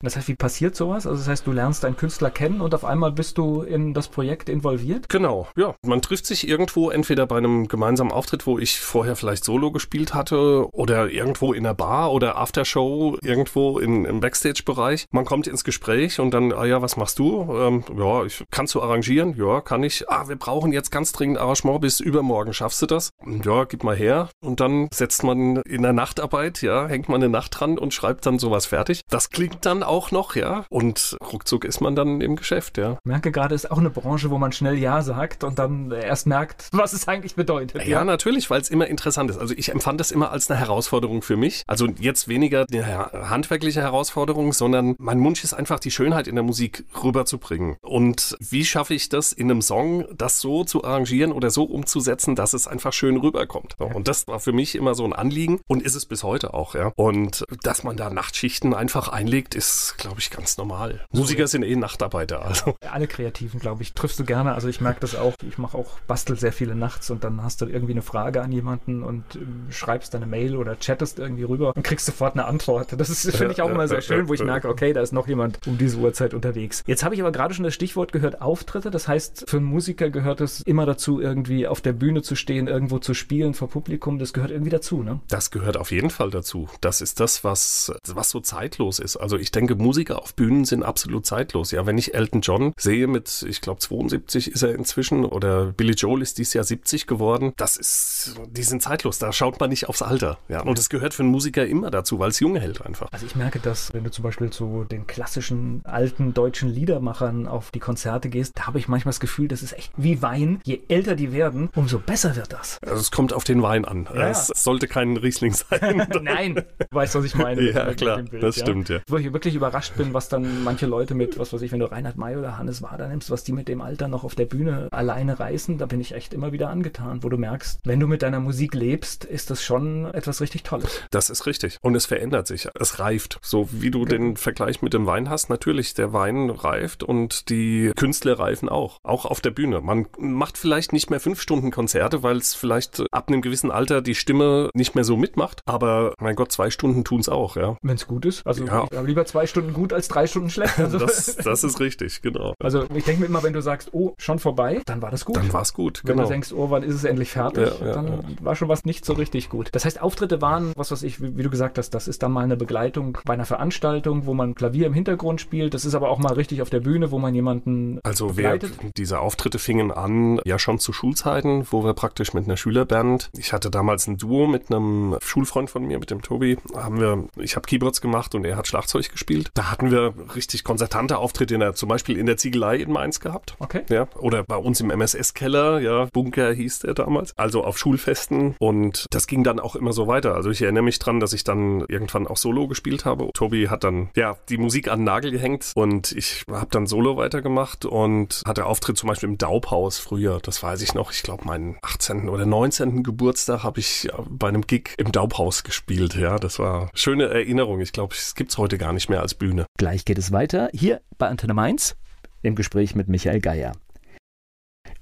[0.00, 1.06] Das heißt, wie passiert sowas?
[1.06, 4.08] Also das heißt, du lernst einen Künstler kennen und auf einmal bist du in das
[4.08, 5.08] Projekt involviert?
[5.08, 5.74] Genau, ja.
[5.84, 10.14] Man trifft sich irgendwo, entweder bei einem gemeinsamen Auftritt, wo ich vorher vielleicht Solo gespielt
[10.14, 15.06] hatte, oder irgendwo in der Bar oder Aftershow, irgendwo in, im Backstage-Bereich.
[15.10, 17.52] Man kommt ins Gespräch und dann, ah ja, was machst du?
[17.52, 19.34] Ähm, ja, ich, kannst du arrangieren?
[19.36, 20.08] Ja, kann ich.
[20.08, 22.52] Ah, wir brauchen jetzt ganz dringend Arrangement bis übermorgen.
[22.52, 23.10] Schaffst du das?
[23.44, 24.28] Ja, gib mal her.
[24.40, 28.26] Und dann setzt man in der Nachtarbeit, ja, hängt man eine Nacht dran und schreibt
[28.26, 29.00] dann sowas fertig.
[29.08, 30.64] Das klingt dann auch noch, ja.
[30.68, 32.92] Und ruckzuck ist man dann im Geschäft, ja.
[32.92, 36.26] Ich merke gerade, ist auch eine Branche, wo man schnell Ja sagt und dann erst
[36.26, 37.82] merkt, was es eigentlich bedeutet.
[37.84, 38.04] Ja, ja.
[38.04, 39.38] natürlich, weil es immer interessant ist.
[39.38, 41.62] Also ich empfand das immer als eine Herausforderung für mich.
[41.66, 46.44] Also jetzt weniger eine handwerkliche Herausforderung, sondern mein Wunsch ist einfach, die Schönheit in der
[46.44, 47.76] Musik rüberzubringen.
[47.82, 52.34] Und wie schaffe ich das in einem Song, das so zu arrangieren oder so umzusetzen,
[52.34, 53.76] dass es einfach schön rüberkommt.
[53.78, 53.86] Ja.
[53.86, 56.74] Und das war für mich immer so ein Anliegen und ist es bis heute auch,
[56.74, 56.92] ja.
[56.96, 61.04] Und dass man da Nachtschichten einfach einlegt, ist glaube ich, ganz normal.
[61.10, 62.42] Musiker sind eh Nachtarbeiter.
[62.42, 62.76] Also.
[62.90, 64.54] Alle Kreativen, glaube ich, triffst du gerne.
[64.54, 65.34] Also ich merke das auch.
[65.46, 68.52] Ich mache auch, bastel sehr viele nachts und dann hast du irgendwie eine Frage an
[68.52, 72.98] jemanden und äh, schreibst deine Mail oder chattest irgendwie rüber und kriegst sofort eine Antwort.
[72.98, 75.28] Das ist, finde ich auch immer sehr schön, wo ich merke, okay, da ist noch
[75.28, 76.82] jemand um diese Uhrzeit unterwegs.
[76.86, 78.90] Jetzt habe ich aber gerade schon das Stichwort gehört, Auftritte.
[78.90, 82.66] Das heißt, für einen Musiker gehört es immer dazu, irgendwie auf der Bühne zu stehen,
[82.68, 84.18] irgendwo zu spielen vor Publikum.
[84.18, 85.20] Das gehört irgendwie dazu, ne?
[85.28, 86.68] Das gehört auf jeden Fall dazu.
[86.80, 89.16] Das ist das, was, was so zeitlos ist.
[89.16, 91.70] Also ich denke, Musiker auf Bühnen sind absolut zeitlos.
[91.70, 95.94] Ja, wenn ich Elton John sehe mit, ich glaube 72 ist er inzwischen oder Billy
[95.94, 99.18] Joel ist dieses Jahr 70 geworden, das ist, die sind zeitlos.
[99.18, 100.38] Da schaut man nicht aufs Alter.
[100.48, 103.08] Ja, und das gehört für einen Musiker immer dazu, weil es jung hält einfach.
[103.12, 107.70] Also ich merke das, wenn du zum Beispiel zu den klassischen alten deutschen Liedermachern auf
[107.70, 110.60] die Konzerte gehst, da habe ich manchmal das Gefühl, das ist echt wie Wein.
[110.64, 112.78] Je älter die werden, umso besser wird das.
[112.82, 114.08] Also es kommt auf den Wein an.
[114.14, 114.28] Ja.
[114.28, 116.08] Es sollte kein Riesling sein.
[116.22, 117.62] Nein, du weißt, was ich meine.
[117.72, 118.62] ja, klar, Bild, das ja.
[118.62, 119.00] stimmt, ja.
[119.08, 121.90] Wo ich wirklich überrascht bin, was dann manche Leute mit, was weiß ich, wenn du
[121.90, 124.88] Reinhard May oder Hannes Wader nimmst, was die mit dem Alter noch auf der Bühne
[124.90, 128.22] alleine reißen, da bin ich echt immer wieder angetan, wo du merkst, wenn du mit
[128.22, 131.02] deiner Musik lebst, ist das schon etwas richtig Tolles.
[131.10, 131.78] Das ist richtig.
[131.82, 132.68] Und es verändert sich.
[132.78, 133.38] Es reift.
[133.42, 135.50] So wie du den Vergleich mit dem Wein hast.
[135.50, 138.98] Natürlich, der Wein reift und die Künstler reifen auch.
[139.02, 139.80] Auch auf der Bühne.
[139.80, 144.00] Man macht vielleicht nicht mehr fünf Stunden Konzerte, weil es vielleicht ab einem gewissen Alter
[144.02, 145.60] die Stimme nicht mehr so mitmacht.
[145.66, 147.76] Aber mein Gott, zwei Stunden tun es auch, ja.
[147.82, 148.46] Wenn es gut ist.
[148.46, 148.86] Also Ja.
[149.04, 150.78] lieber zwei Stunden gut als drei Stunden schlecht.
[150.78, 152.54] Also, Das, das ist richtig, genau.
[152.62, 155.36] also ich denke mir immer, wenn du sagst, oh, schon vorbei, dann war das gut.
[155.36, 156.28] Dann war es gut, Wenn genau.
[156.28, 158.20] du denkst, oh, wann ist es endlich fertig, Ja, ja, dann ja.
[158.40, 159.68] war schon was nicht so richtig gut.
[159.72, 162.32] Das heißt, Auftritte waren, was weiß ich, wie, wie du gesagt hast, das ist dann
[162.32, 165.74] mal eine Begleitung bei einer Veranstaltung, wo man Klavier im Hintergrund spielt.
[165.74, 168.72] Das ist aber auch mal richtig auf der Bühne, wo man jemanden Also wir, begleitet.
[168.96, 173.52] diese Auftritte fingen an, ja schon zu Schulzeiten, wo wir praktisch mit einer Schülerband, ich
[173.52, 177.56] hatte damals ein Duo mit einem Schulfreund von mir, mit dem Tobi, haben wir, ich
[177.56, 179.37] habe Keyboards gemacht und er hat Schlagzeug gespielt.
[179.54, 183.20] Da hatten wir richtig konzertante Auftritte, in der, zum Beispiel in der Ziegelei in Mainz
[183.20, 183.56] gehabt.
[183.58, 183.82] Okay.
[183.88, 189.06] Ja, oder bei uns im MSS-Keller, ja, Bunker hieß der damals, also auf Schulfesten und
[189.10, 190.34] das ging dann auch immer so weiter.
[190.34, 193.30] Also ich erinnere mich dran, dass ich dann irgendwann auch Solo gespielt habe.
[193.34, 197.16] Tobi hat dann, ja, die Musik an den Nagel gehängt und ich habe dann Solo
[197.16, 201.44] weitergemacht und hatte Auftritt zum Beispiel im Daubhaus früher, das weiß ich noch, ich glaube
[201.44, 202.28] meinen 18.
[202.28, 203.02] oder 19.
[203.02, 207.80] Geburtstag habe ich äh, bei einem Gig im Daubhaus gespielt, ja, das war schöne Erinnerung.
[207.80, 209.66] Ich glaube, es gibt's heute gar nicht mehr als Bühne.
[209.78, 211.96] Gleich geht es weiter hier bei Antenne Mainz
[212.42, 213.72] im Gespräch mit Michael Geier.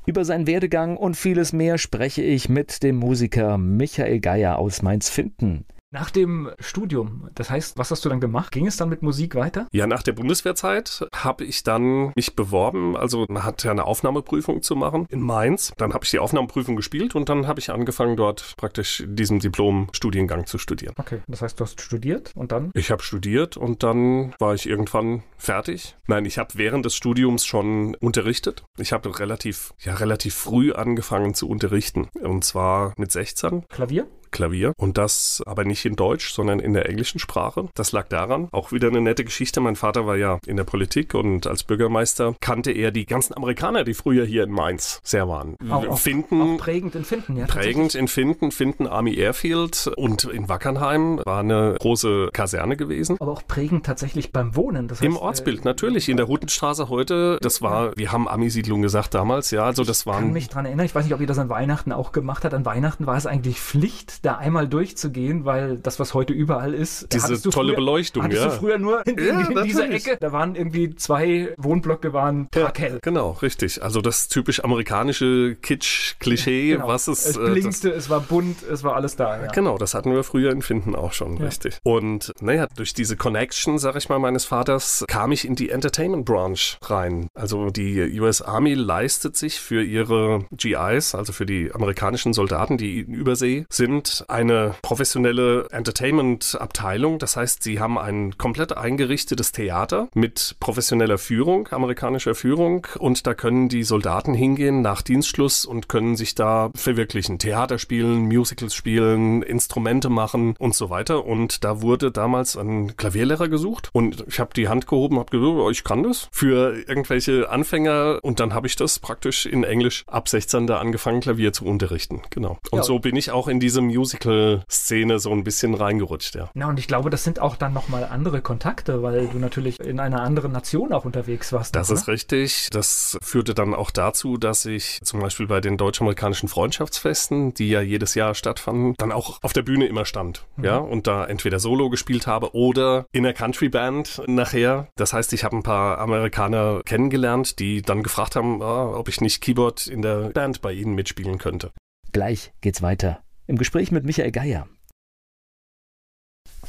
[0.07, 5.67] Über seinen Werdegang und vieles mehr spreche ich mit dem Musiker Michael Geier aus Mainz-Finden.
[5.93, 8.51] Nach dem Studium, das heißt, was hast du dann gemacht?
[8.51, 9.69] Ging es dann mit Musik weiter?
[9.73, 12.97] Ja, nach der Bundeswehrzeit habe ich dann mich beworben.
[12.97, 15.73] Also man hat ja eine Aufnahmeprüfung zu machen in Mainz.
[15.77, 20.47] Dann habe ich die Aufnahmeprüfung gespielt und dann habe ich angefangen, dort praktisch diesen Diplom-Studiengang
[20.47, 20.95] zu studieren.
[20.99, 22.73] Okay, das heißt, du hast studiert und dann?
[22.75, 25.97] Ich habe studiert und dann war ich irgendwann fertig.
[26.09, 28.65] Nein, ich habe während des Studiums schon unterrichtet.
[28.77, 32.09] Ich habe relativ, ja, relativ früh angefangen zu unterrichten.
[32.21, 33.67] Und zwar mit 16.
[33.69, 34.09] Klavier?
[34.37, 37.69] Klavier und das aber nicht in Deutsch, sondern in der englischen Sprache.
[37.75, 39.63] Das lag daran, auch wieder eine nette Geschichte.
[39.63, 43.83] Mein Vater war ja in der Politik und als Bürgermeister kannte er die ganzen Amerikaner,
[43.85, 45.57] die früher hier in Mainz sehr waren.
[45.71, 47.47] Auch, auch, Finden, auch prägend in Finden, ja.
[47.47, 53.17] Prägend in Finden, Finden Army Airfield und in Wackernheim war eine große Kaserne gewesen.
[53.21, 54.87] Aber auch prägend tatsächlich beim Wohnen.
[54.89, 56.11] Das heißt, Im Ortsbild, äh, natürlich.
[56.11, 60.05] In der Hutenstraße heute, das war, wir haben Ami-Siedlung gesagt damals, ja, also das Ich
[60.05, 60.33] kann waren.
[60.35, 62.53] mich dran erinnern, ich weiß nicht, ob ihr das an Weihnachten auch gemacht habt.
[62.53, 67.13] An Weihnachten war es eigentlich Pflicht, da einmal durchzugehen, weil das, was heute überall ist,
[67.13, 68.49] Diese tolle früher, Beleuchtung, hattest ja.
[68.51, 69.87] du früher nur in, Ja, in, in dieser.
[69.91, 70.17] Ecke.
[70.21, 72.99] Da waren irgendwie zwei Wohnblöcke waren taghell.
[73.03, 73.83] Genau, richtig.
[73.83, 76.89] Also das typisch amerikanische Kitsch-Klischee, Genau.
[76.89, 77.25] was es.
[77.27, 79.43] es äh, das- blinkte, es war bunt, es war alles da.
[79.45, 79.51] Ja.
[79.53, 81.45] Genau, das hatten wir früher in Finden auch schon, Ja.
[81.47, 81.79] richtig.
[81.83, 86.25] Und naja, durch diese Connection, sag ich mal, meines Vaters, kam ich in die Entertainment
[86.25, 87.29] Branch rein.
[87.35, 93.01] Also die US Army leistet sich für ihre GIs, also für die amerikanischen Soldaten, die
[93.01, 97.19] in Übersee sind, eine professionelle Entertainment-Abteilung.
[97.19, 102.87] Das heißt, sie haben ein komplett eingerichtetes Theater mit professioneller Führung, amerikanischer Führung.
[102.99, 107.39] Und da können die Soldaten hingehen nach Dienstschluss und können sich da verwirklichen.
[107.39, 111.25] Theater spielen, Musicals spielen, Instrumente machen und so weiter.
[111.25, 113.91] Und da wurde damals ein Klavierlehrer gesucht.
[113.93, 118.21] Und ich habe die Hand gehoben, habe gesagt, oh, ich kann das für irgendwelche Anfänger.
[118.23, 122.23] Und dann habe ich das praktisch in Englisch ab 16 da angefangen, Klavier zu unterrichten.
[122.31, 122.59] Genau.
[122.71, 122.83] Und Ja.
[122.83, 126.51] so bin ich auch in diese Musical-Szene so ein bisschen reingerutscht, ja.
[126.55, 130.01] Na, und ich glaube, das sind auch dann nochmal andere Kontakte, weil du natürlich in
[130.01, 131.75] einer anderen Nation auch unterwegs warst.
[131.75, 132.69] Das noch, ist richtig.
[132.71, 137.81] Das führte dann auch dazu, dass ich zum Beispiel bei den deutsch-amerikanischen Freundschaftsfesten, die ja
[137.81, 140.47] jedes Jahr stattfanden, dann auch auf der Bühne immer stand.
[140.63, 144.89] Ja, und da entweder Solo gespielt habe oder in der Country Band nachher.
[144.97, 149.21] Das heißt, ich habe ein paar Amerikaner kennengelernt, die dann gefragt haben, ah, ob ich
[149.21, 151.73] nicht Keyboard in der Band bei ihnen mitspielen könnte.
[152.13, 154.69] Gleich geht's weiter im Gespräch mit Michael Geier.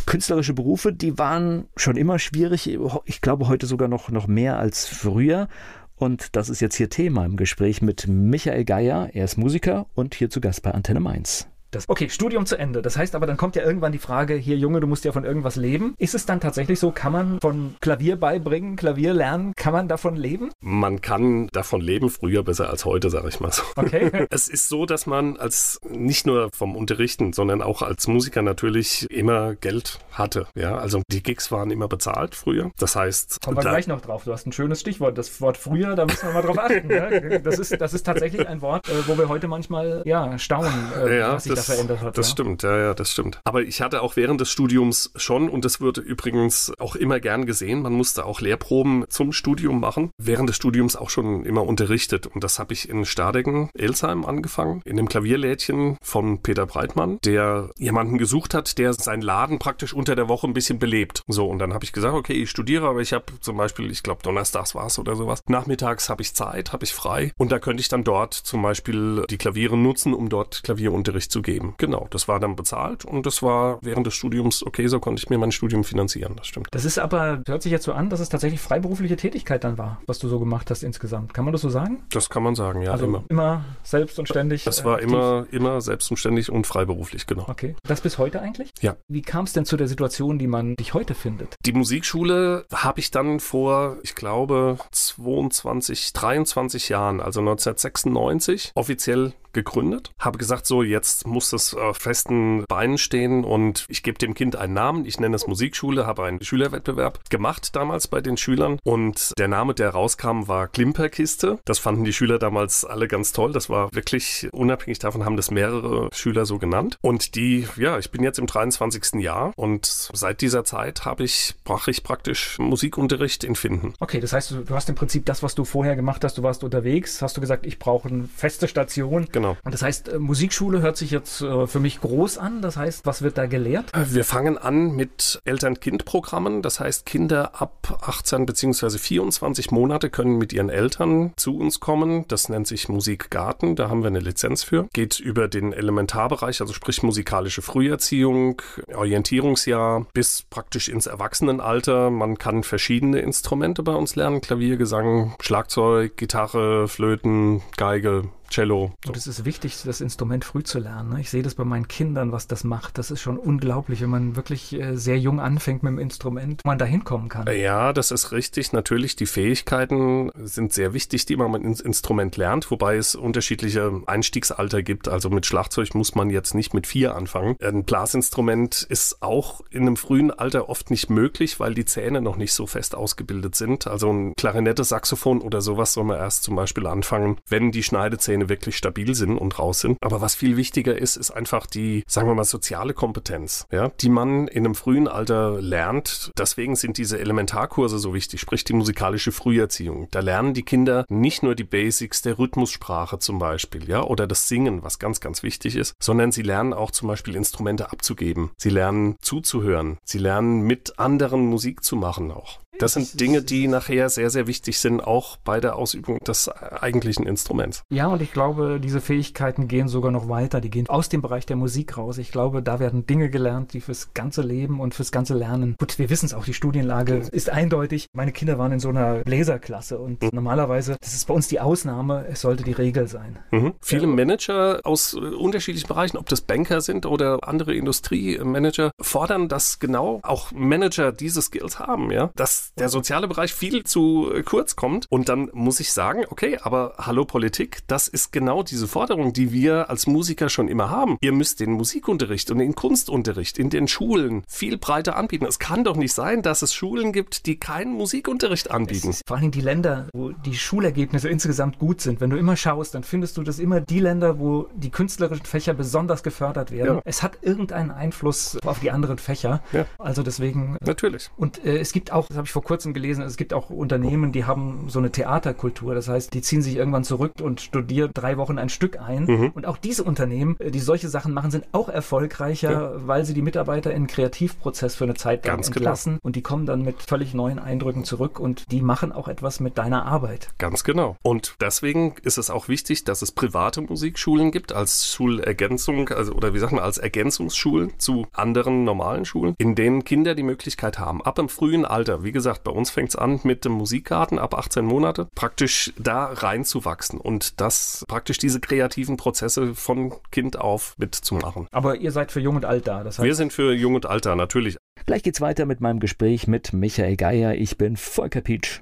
[0.05, 2.69] Künstlerische Berufe, die waren schon immer schwierig.
[3.05, 5.47] Ich glaube heute sogar noch, noch mehr als früher.
[5.95, 9.09] Und das ist jetzt hier Thema im Gespräch mit Michael Geier.
[9.13, 11.47] Er ist Musiker und hier zu Gast bei Antenne Mainz.
[11.71, 12.81] Das, okay, Studium zu Ende.
[12.81, 15.25] Das heißt aber, dann kommt ja irgendwann die Frage, hier Junge, du musst ja von
[15.25, 15.95] irgendwas leben.
[15.97, 20.15] Ist es dann tatsächlich so, kann man von Klavier beibringen, Klavier lernen, kann man davon
[20.15, 20.51] leben?
[20.61, 23.63] Man kann davon leben, früher besser als heute, sage ich mal so.
[23.75, 24.11] Okay.
[24.29, 29.09] Es ist so, dass man als nicht nur vom Unterrichten, sondern auch als Musiker natürlich
[29.11, 30.47] immer Geld hatte.
[30.55, 32.71] Ja, also die Gigs waren immer bezahlt früher.
[32.79, 34.23] Das heißt, Kommen wir da- gleich noch drauf.
[34.25, 35.17] Du hast ein schönes Stichwort.
[35.17, 36.87] Das Wort früher, da müssen wir mal drauf achten.
[36.87, 37.41] Ne?
[37.43, 40.71] Das, ist, das ist tatsächlich ein Wort, äh, wo wir heute manchmal ja, staunen,
[41.05, 42.17] äh, Ja, was sich das, da verändert hat.
[42.17, 42.31] Das ja.
[42.33, 43.39] stimmt, ja, ja, das stimmt.
[43.43, 47.45] Aber ich hatte auch während des Studiums schon, und das wird übrigens auch immer gern
[47.45, 50.11] gesehen, man musste auch Lehrproben zum Studium machen.
[50.17, 52.27] Während des Studiums auch schon immer unterrichtet.
[52.27, 57.69] Und das habe ich in Stadegen, Elsheim angefangen, in dem Klavierlädchen von Peter Breitmann, der
[57.77, 61.23] jemanden gesucht hat, der seinen Laden praktisch unter der Woche ein bisschen belebt.
[61.27, 64.03] So, und dann habe ich gesagt, okay, ich studiere, aber ich habe zum Beispiel, ich
[64.03, 65.41] glaube, donnerstags war es oder sowas.
[65.47, 67.31] Nachmittags habe ich Zeit, habe ich frei.
[67.37, 71.41] Und da könnte ich dann dort zum Beispiel die Klaviere nutzen, um dort Klavierunterricht zu
[71.41, 71.46] geben.
[71.77, 75.29] Genau, das war dann bezahlt und das war während des Studiums okay, so konnte ich
[75.29, 76.67] mir mein Studium finanzieren, das stimmt.
[76.71, 80.01] Das ist aber, hört sich jetzt so an, dass es tatsächlich freiberufliche Tätigkeit dann war,
[80.05, 81.33] was du so gemacht hast insgesamt.
[81.33, 82.03] Kann man das so sagen?
[82.11, 83.23] Das kann man sagen, ja, also immer.
[83.29, 84.65] Immer selbst und ständig.
[84.65, 85.09] Das war aktiv.
[85.09, 87.45] immer, immer selbst und ständig und freiberuflich, genau.
[87.47, 87.75] Okay.
[87.83, 88.71] Das bis heute eigentlich?
[88.81, 88.97] Ja.
[89.07, 91.55] Wie kam es denn zu der Situation, die man dich heute findet?
[91.65, 100.11] Die Musikschule habe ich dann vor, ich glaube, 22, 23 Jahren, also 1996, offiziell gegründet,
[100.19, 104.55] habe gesagt, so jetzt muss es auf festen Beinen stehen und ich gebe dem Kind
[104.55, 105.05] einen Namen.
[105.05, 109.73] Ich nenne es Musikschule, habe einen Schülerwettbewerb gemacht damals bei den Schülern und der Name,
[109.73, 111.59] der rauskam, war Klimperkiste.
[111.65, 113.51] Das fanden die Schüler damals alle ganz toll.
[113.51, 116.97] Das war wirklich unabhängig davon, haben das mehrere Schüler so genannt.
[117.01, 119.21] Und die, ja, ich bin jetzt im 23.
[119.21, 123.93] Jahr und seit dieser Zeit habe ich, brach ich praktisch Musikunterricht in Finden.
[123.99, 126.63] Okay, das heißt, du hast im Prinzip das, was du vorher gemacht hast, du warst
[126.63, 129.27] unterwegs, hast du gesagt, ich brauche eine feste Station.
[129.37, 129.55] Genau.
[129.63, 132.63] Und das heißt, äh, Musikschule hört sich jetzt äh, für mich groß an.
[132.63, 133.93] Das heißt, was wird da gelehrt?
[133.93, 136.63] Äh, wir fangen an mit Eltern-Kind-Programmen.
[136.63, 138.97] Das heißt, Kinder ab 18 bzw.
[138.97, 142.25] 24 Monate können mit ihren Eltern zu uns kommen.
[142.29, 143.75] Das nennt sich Musikgarten.
[143.75, 144.87] Da haben wir eine Lizenz für.
[144.91, 148.59] Geht über den Elementarbereich, also sprich musikalische Früherziehung,
[148.91, 152.09] Orientierungsjahr bis praktisch ins Erwachsenenalter.
[152.09, 154.41] Man kann verschiedene Instrumente bei uns lernen.
[154.41, 158.93] Klavier, Gesang, Schlagzeug, Gitarre, Flöten, Geige, Cello.
[159.03, 159.09] So.
[159.09, 161.13] Und es ist wichtig, das Instrument früh zu lernen.
[161.13, 161.21] Ne?
[161.21, 162.97] Ich sehe das bei meinen Kindern, was das macht.
[162.97, 166.69] Das ist schon unglaublich, wenn man wirklich äh, sehr jung anfängt mit dem Instrument, wo
[166.69, 167.47] man da hinkommen kann.
[167.47, 168.73] Ja, das ist richtig.
[168.73, 174.01] Natürlich, die Fähigkeiten sind sehr wichtig, die man mit ins Instrument lernt, wobei es unterschiedliche
[174.05, 175.07] Einstiegsalter gibt.
[175.07, 177.55] Also mit Schlagzeug muss man jetzt nicht mit vier anfangen.
[177.61, 182.37] Ein Blasinstrument ist auch in einem frühen Alter oft nicht möglich, weil die Zähne noch
[182.37, 183.87] nicht so fest ausgebildet sind.
[183.87, 188.36] Also ein Klarinette, Saxophon oder sowas soll man erst zum Beispiel anfangen, wenn die Schneidezähne
[188.37, 189.97] Zähne wirklich stabil sind und raus sind.
[190.01, 194.09] Aber was viel wichtiger ist, ist einfach die, sagen wir mal, soziale Kompetenz, ja, die
[194.09, 196.31] man in einem frühen Alter lernt.
[196.37, 200.07] Deswegen sind diese Elementarkurse so wichtig, sprich die musikalische Früherziehung.
[200.11, 204.47] Da lernen die Kinder nicht nur die Basics der Rhythmussprache zum Beispiel, ja, oder das
[204.47, 208.51] Singen, was ganz, ganz wichtig ist, sondern sie lernen auch zum Beispiel Instrumente abzugeben.
[208.57, 209.97] Sie lernen zuzuhören.
[210.03, 212.59] Sie lernen mit anderen Musik zu machen auch.
[212.79, 217.25] Das sind Dinge, die nachher sehr, sehr wichtig sind, auch bei der Ausübung des eigentlichen
[217.25, 217.83] Instruments.
[217.89, 220.61] Ja, und ich glaube, diese Fähigkeiten gehen sogar noch weiter.
[220.61, 222.17] Die gehen aus dem Bereich der Musik raus.
[222.19, 225.75] Ich glaube, da werden Dinge gelernt, die fürs ganze Leben und fürs ganze Lernen.
[225.79, 228.07] Gut, wir wissen es auch, die Studienlage ist eindeutig.
[228.13, 230.29] Meine Kinder waren in so einer Bläserklasse und mhm.
[230.31, 233.39] normalerweise, das ist bei uns die Ausnahme, es sollte die Regel sein.
[233.51, 233.73] Mhm.
[233.81, 239.79] Viele Manager aus äh, unterschiedlichen Bereichen, ob das Banker sind oder andere Industriemanager, fordern, dass
[239.79, 242.31] genau auch Manager diese Skills haben, ja,
[242.67, 245.05] dass der soziale Bereich viel zu äh, kurz kommt.
[245.09, 249.51] Und dann muss ich sagen, okay, aber hallo Politik, das ist genau diese Forderung, die
[249.51, 251.17] wir als Musiker schon immer haben.
[251.21, 255.45] Ihr müsst den Musikunterricht und den Kunstunterricht in den Schulen viel breiter anbieten.
[255.45, 259.15] Es kann doch nicht sein, dass es Schulen gibt, die keinen Musikunterricht anbieten.
[259.25, 262.21] Vor allem die Länder, wo die Schulergebnisse insgesamt gut sind.
[262.21, 265.73] Wenn du immer schaust, dann findest du das immer die Länder, wo die künstlerischen Fächer
[265.73, 266.95] besonders gefördert werden.
[266.97, 267.01] Ja.
[267.05, 269.61] Es hat irgendeinen Einfluss auf die anderen Fächer.
[269.71, 269.85] Ja.
[269.97, 270.77] Also deswegen.
[270.81, 271.29] Natürlich.
[271.37, 274.31] Und äh, es gibt auch, das habe ich vor kurzem gelesen, es gibt auch Unternehmen,
[274.31, 275.93] die haben so eine Theaterkultur.
[275.93, 279.25] Das heißt, die ziehen sich irgendwann zurück und studieren drei Wochen ein Stück ein.
[279.25, 279.51] Mhm.
[279.53, 282.91] Und auch diese Unternehmen, äh, die solche Sachen machen, sind auch erfolgreicher, ja.
[283.05, 285.81] weil sie die Mitarbeiter in einen Kreativprozess für eine Zeit Ganz genau.
[285.81, 286.13] entlassen.
[286.13, 286.21] Genau.
[286.23, 289.77] Und die kommen dann mit völlig neuen Eindrücken zurück und die machen auch etwas mit
[289.77, 290.49] deiner Arbeit.
[290.57, 291.15] Ganz genau.
[291.21, 296.55] Und deswegen ist es auch wichtig, dass es private Musikschulen gibt als Schulergänzung, also oder
[296.55, 301.21] wie sagt man, als Ergänzungsschulen zu anderen normalen Schulen, in denen Kinder die Möglichkeit haben,
[301.21, 304.53] ab im frühen Alter, wie gesagt, bei uns fängt es an mit dem Musikgarten ab
[304.53, 311.67] 18 Monate, praktisch da reinzuwachsen und das praktisch diese kreativen Prozesse von Kind auf mitzumachen.
[311.71, 313.25] Aber ihr seid für Jung und Alt da, das heißt.
[313.25, 314.77] Wir sind für Jung und Alt da, natürlich.
[315.05, 317.55] Gleich geht's weiter mit meinem Gespräch mit Michael Geier.
[317.55, 318.81] Ich bin Volker Pietsch.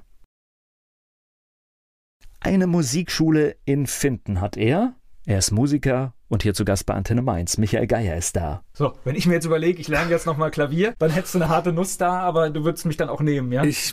[2.40, 4.94] Eine Musikschule in Finden hat er.
[5.24, 7.56] Er ist Musiker Und hier zu Gast bei Antenne Mainz.
[7.56, 8.62] Michael Geier ist da.
[8.72, 11.48] So, wenn ich mir jetzt überlege, ich lerne jetzt nochmal Klavier, dann hättest du eine
[11.48, 13.62] harte Nuss da, aber du würdest mich dann auch nehmen, ja?
[13.64, 13.92] Ich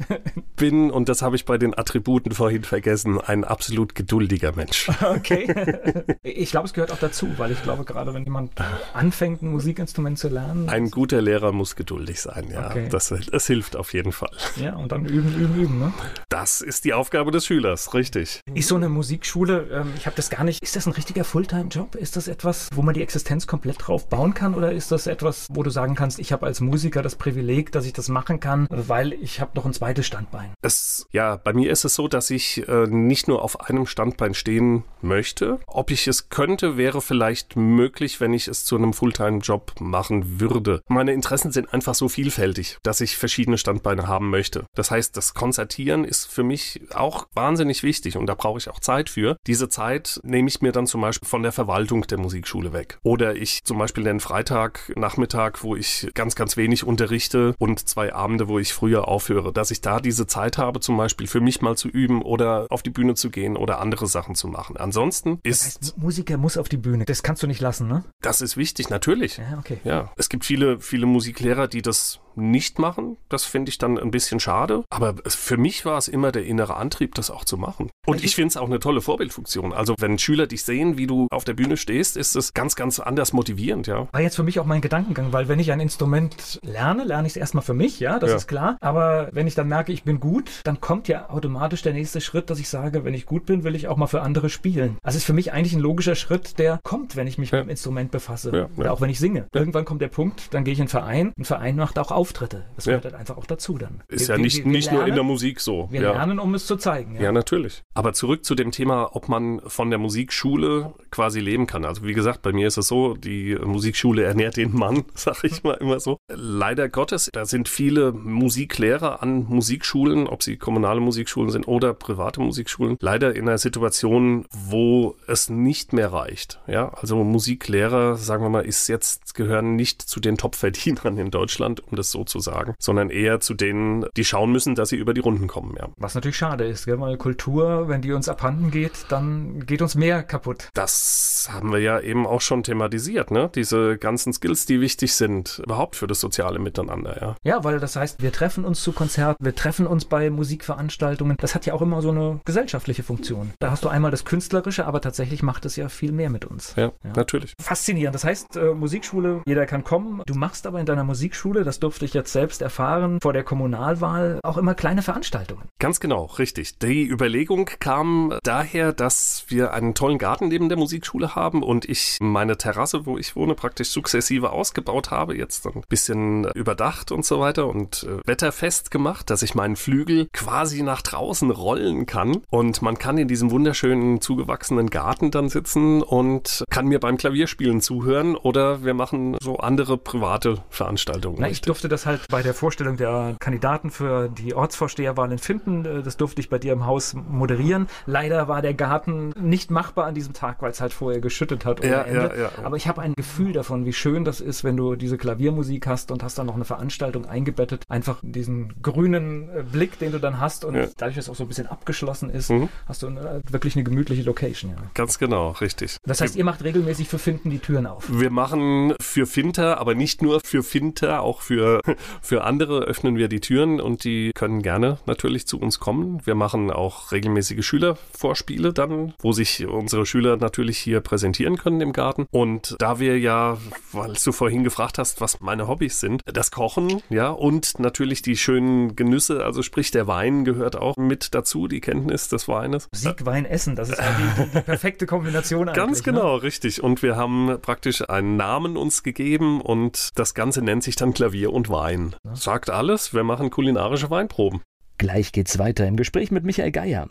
[0.55, 4.89] bin, und das habe ich bei den Attributen vorhin vergessen, ein absolut geduldiger Mensch.
[5.03, 6.05] Okay.
[6.23, 8.51] Ich glaube, es gehört auch dazu, weil ich glaube, gerade wenn jemand
[8.93, 10.69] anfängt, ein Musikinstrument zu lernen.
[10.69, 12.69] Ein guter Lehrer muss geduldig sein, ja.
[12.69, 12.87] Okay.
[12.89, 14.31] Das, das hilft auf jeden Fall.
[14.55, 15.93] Ja, und dann üben, üben, üben, ne?
[16.29, 18.41] Das ist die Aufgabe des Schülers, richtig.
[18.53, 21.95] Ist so eine Musikschule, ähm, ich habe das gar nicht, ist das ein richtiger Fulltime-Job?
[21.95, 25.47] Ist das etwas, wo man die Existenz komplett drauf bauen kann oder ist das etwas,
[25.49, 28.67] wo du sagen kannst, ich habe als Musiker das Privileg, dass ich das machen kann,
[28.69, 30.53] weil ich habe noch ein zweites Standbein?
[30.61, 34.33] Es, ja, bei mir ist es so, dass ich äh, nicht nur auf einem Standbein
[34.33, 35.59] stehen möchte.
[35.67, 40.81] Ob ich es könnte, wäre vielleicht möglich, wenn ich es zu einem Fulltime-Job machen würde.
[40.87, 44.65] Meine Interessen sind einfach so vielfältig, dass ich verschiedene Standbeine haben möchte.
[44.75, 48.79] Das heißt, das Konzertieren ist für mich auch wahnsinnig wichtig und da brauche ich auch
[48.79, 49.37] Zeit für.
[49.47, 52.99] Diese Zeit nehme ich mir dann zum Beispiel von der Verwaltung der Musikschule weg.
[53.03, 58.13] Oder ich zum Beispiel den Freitag, Nachmittag, wo ich ganz, ganz wenig unterrichte und zwei
[58.13, 61.61] Abende, wo ich früher aufhöre, dass ich da diese Zeit habe, zum Beispiel für mich
[61.61, 64.77] mal zu üben oder auf die Bühne zu gehen oder andere Sachen zu machen.
[64.77, 67.05] Ansonsten ist, Das heißt, Musiker muss auf die Bühne.
[67.05, 68.03] Das kannst du nicht lassen, ne?
[68.21, 69.37] das ist wichtig, natürlich.
[69.37, 69.79] Ja, okay.
[69.83, 73.17] Ja, es gibt viele, viele Musiklehrer, die das nicht machen.
[73.29, 74.83] Das finde ich dann ein bisschen schade.
[74.89, 77.89] Aber für mich war es immer der innere Antrieb, das auch zu machen.
[78.05, 79.73] Und ich finde es auch eine tolle Vorbildfunktion.
[79.73, 82.99] Also wenn Schüler dich sehen, wie du auf der Bühne stehst, ist es ganz, ganz
[82.99, 84.07] anders motivierend, ja.
[84.11, 87.33] War jetzt für mich auch mein Gedankengang, weil wenn ich ein Instrument lerne, lerne ich
[87.33, 88.35] es erstmal für mich, ja, das Ja.
[88.37, 88.77] ist klar.
[88.81, 92.49] Aber wenn ich dann merke, ich bin gut, dann kommt ja automatisch der nächste Schritt,
[92.49, 94.97] dass ich sage, wenn ich gut bin, will ich auch mal für andere spielen.
[95.03, 97.59] Also ist für mich eigentlich ein logischer Schritt, der kommt, wenn ich mich Ja.
[97.59, 98.67] mit dem Instrument befasse.
[98.77, 99.47] Ja, auch wenn ich singe.
[99.53, 101.33] Irgendwann kommt der Punkt, dann gehe ich in einen Verein.
[101.37, 102.63] Ein Verein macht auch Auftritte.
[102.77, 102.91] Das Ja.
[102.93, 104.01] gehört halt einfach auch dazu dann.
[104.07, 105.89] Ist Wir- ja wir- nicht, wir nicht nur in lernen- der Musik so.
[105.91, 106.11] Wir ja.
[106.13, 107.19] lernen, um es zu zeigen.
[107.19, 107.83] Ja, natürlich.
[107.93, 111.83] Aber zurück zu dem Thema, ob man von der Musikschule quasi leben kann.
[111.83, 115.63] Also wie gesagt, bei mir ist es so, die Musikschule ernährt den Mann, sag ich
[115.63, 116.17] mal immer so.
[116.33, 122.39] Leider Gottes, da sind viele Musiklehrer an Musikschulen, ob sie kommunale Musikschulen sind oder private
[122.39, 126.59] Musikschulen, leider in einer Situation, wo es nicht mehr reicht.
[126.67, 131.81] Ja, also Musiklehrer, sagen wir mal, ist jetzt gehören nicht zu den Top-Verdienern in Deutschland,
[131.87, 135.13] um das so zu sagen, sondern eher zu denen, die schauen müssen, dass sie über
[135.13, 135.75] die Runden kommen.
[135.77, 135.89] Ja.
[135.97, 136.99] Was natürlich schade ist, gell?
[137.01, 140.69] weil Kultur, wenn die uns abhanden geht, dann geht uns mehr kaputt.
[140.73, 143.49] Das haben wir ja eben auch schon thematisiert, ne?
[143.53, 147.35] Diese ganzen Skills, die wichtig sind, überhaupt für das soziale Miteinander, ja.
[147.43, 151.37] Ja, weil das heißt, wir treffen uns zu Konzerten, wir treffen uns bei Musikveranstaltungen.
[151.39, 153.51] Das hat ja auch immer so eine gesellschaftliche Funktion.
[153.59, 156.73] Da hast du einmal das Künstlerische, aber tatsächlich macht es ja viel mehr mit uns.
[156.75, 157.13] Ja, Ja.
[157.15, 157.53] natürlich.
[157.59, 158.15] Faszinierend.
[158.15, 160.21] Das heißt, äh, Musikschule, jeder kann kommen.
[160.25, 164.39] Du machst aber in deiner Musikschule, das durfte ich jetzt selbst erfahren, vor der Kommunalwahl
[164.43, 165.63] auch immer kleine Veranstaltungen.
[165.79, 166.77] Ganz genau, richtig.
[166.79, 172.17] Die Überlegung kam daher, dass wir einen tollen Garten neben der Musikschule haben und ich
[172.21, 177.39] meine Terrasse, wo ich wohne, praktisch sukzessive ausgebaut habe, jetzt ein bisschen überdacht und so
[177.39, 182.81] weiter und äh, wetterfest gemacht, dass ich meinen Flügel quasi nach draußen rollen kann und
[182.81, 188.35] man kann in diesem wunderschönen zugewachsenen Garten dann sitzen und kann mir beim Klavierspielen zuhören
[188.35, 191.37] oder wir machen so andere private Veranstaltungen.
[191.39, 195.85] Na, ich durfte das halt bei der Vorstellung der Kandidaten für die Ortsvorsteherwahl in Finden,
[195.85, 197.87] äh, das durfte ich bei dir im Haus moderieren.
[198.05, 201.79] Leider war der Garten nicht machbar an diesem Tag, weil es halt vorher geschüttet hat
[201.81, 202.31] ohne Ja, Ende.
[202.35, 202.49] ja, ja.
[202.63, 206.11] Aber ich habe ein Gefühl davon, wie schön das ist, wenn du diese Klaviermusik hast
[206.11, 207.83] und hast dann noch eine Veranstaltung eingebettet.
[207.89, 211.43] Einfach diesen grünen äh, Blick, den du dann hast und dadurch, dass es auch so
[211.43, 212.69] ein bisschen abgeschlossen ist, Mhm.
[212.87, 214.73] hast du äh, wirklich eine gemütliche Location.
[214.93, 215.97] Ganz genau, richtig.
[216.05, 218.05] Das heißt, ihr macht regelmäßig für Finden die Türen auf.
[218.09, 221.81] Wir machen für Finter, aber nicht nur für Finter, auch für,
[222.21, 226.21] für andere öffnen wir die Türen und die können gerne natürlich zu uns kommen.
[226.25, 231.93] Wir machen auch regelmäßige Schülervorspiele dann, wo sich unsere Schüler natürlich hier präsentieren können im
[231.93, 232.27] Garten.
[232.31, 233.57] Und da wir ja,
[233.91, 238.37] weil du vorhin gefragt hast, was meine Hobbys sind, das Kochen, ja, und natürlich die
[238.37, 242.87] schönen Genüsse, also sprich der Wein gehört auch mit dazu, die Kenntnis des Weines.
[242.91, 245.67] Musik, Wein, Essen, das ist ja die, die, perfekte Kombination.
[245.73, 246.13] Ganz Ne?
[246.13, 246.83] genau, richtig.
[246.83, 251.51] Und wir haben praktisch einen Namen uns gegeben und das Ganze nennt sich dann Klavier
[251.53, 252.15] und Wein.
[252.33, 254.61] Sagt alles, wir machen kulinarische Weinproben.
[254.97, 257.09] Gleich geht's weiter im Gespräch mit Michael Geier.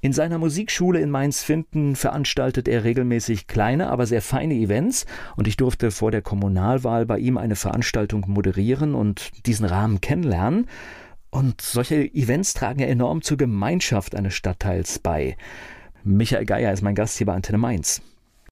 [0.00, 5.56] In seiner Musikschule in Mainz-Finden veranstaltet er regelmäßig kleine, aber sehr feine Events und ich
[5.56, 10.66] durfte vor der Kommunalwahl bei ihm eine Veranstaltung moderieren und diesen Rahmen kennenlernen.
[11.30, 15.36] Und solche Events tragen ja enorm zur Gemeinschaft eines Stadtteils bei.
[16.02, 18.02] Michael Geier ist mein Gast hier bei Antenne Mainz.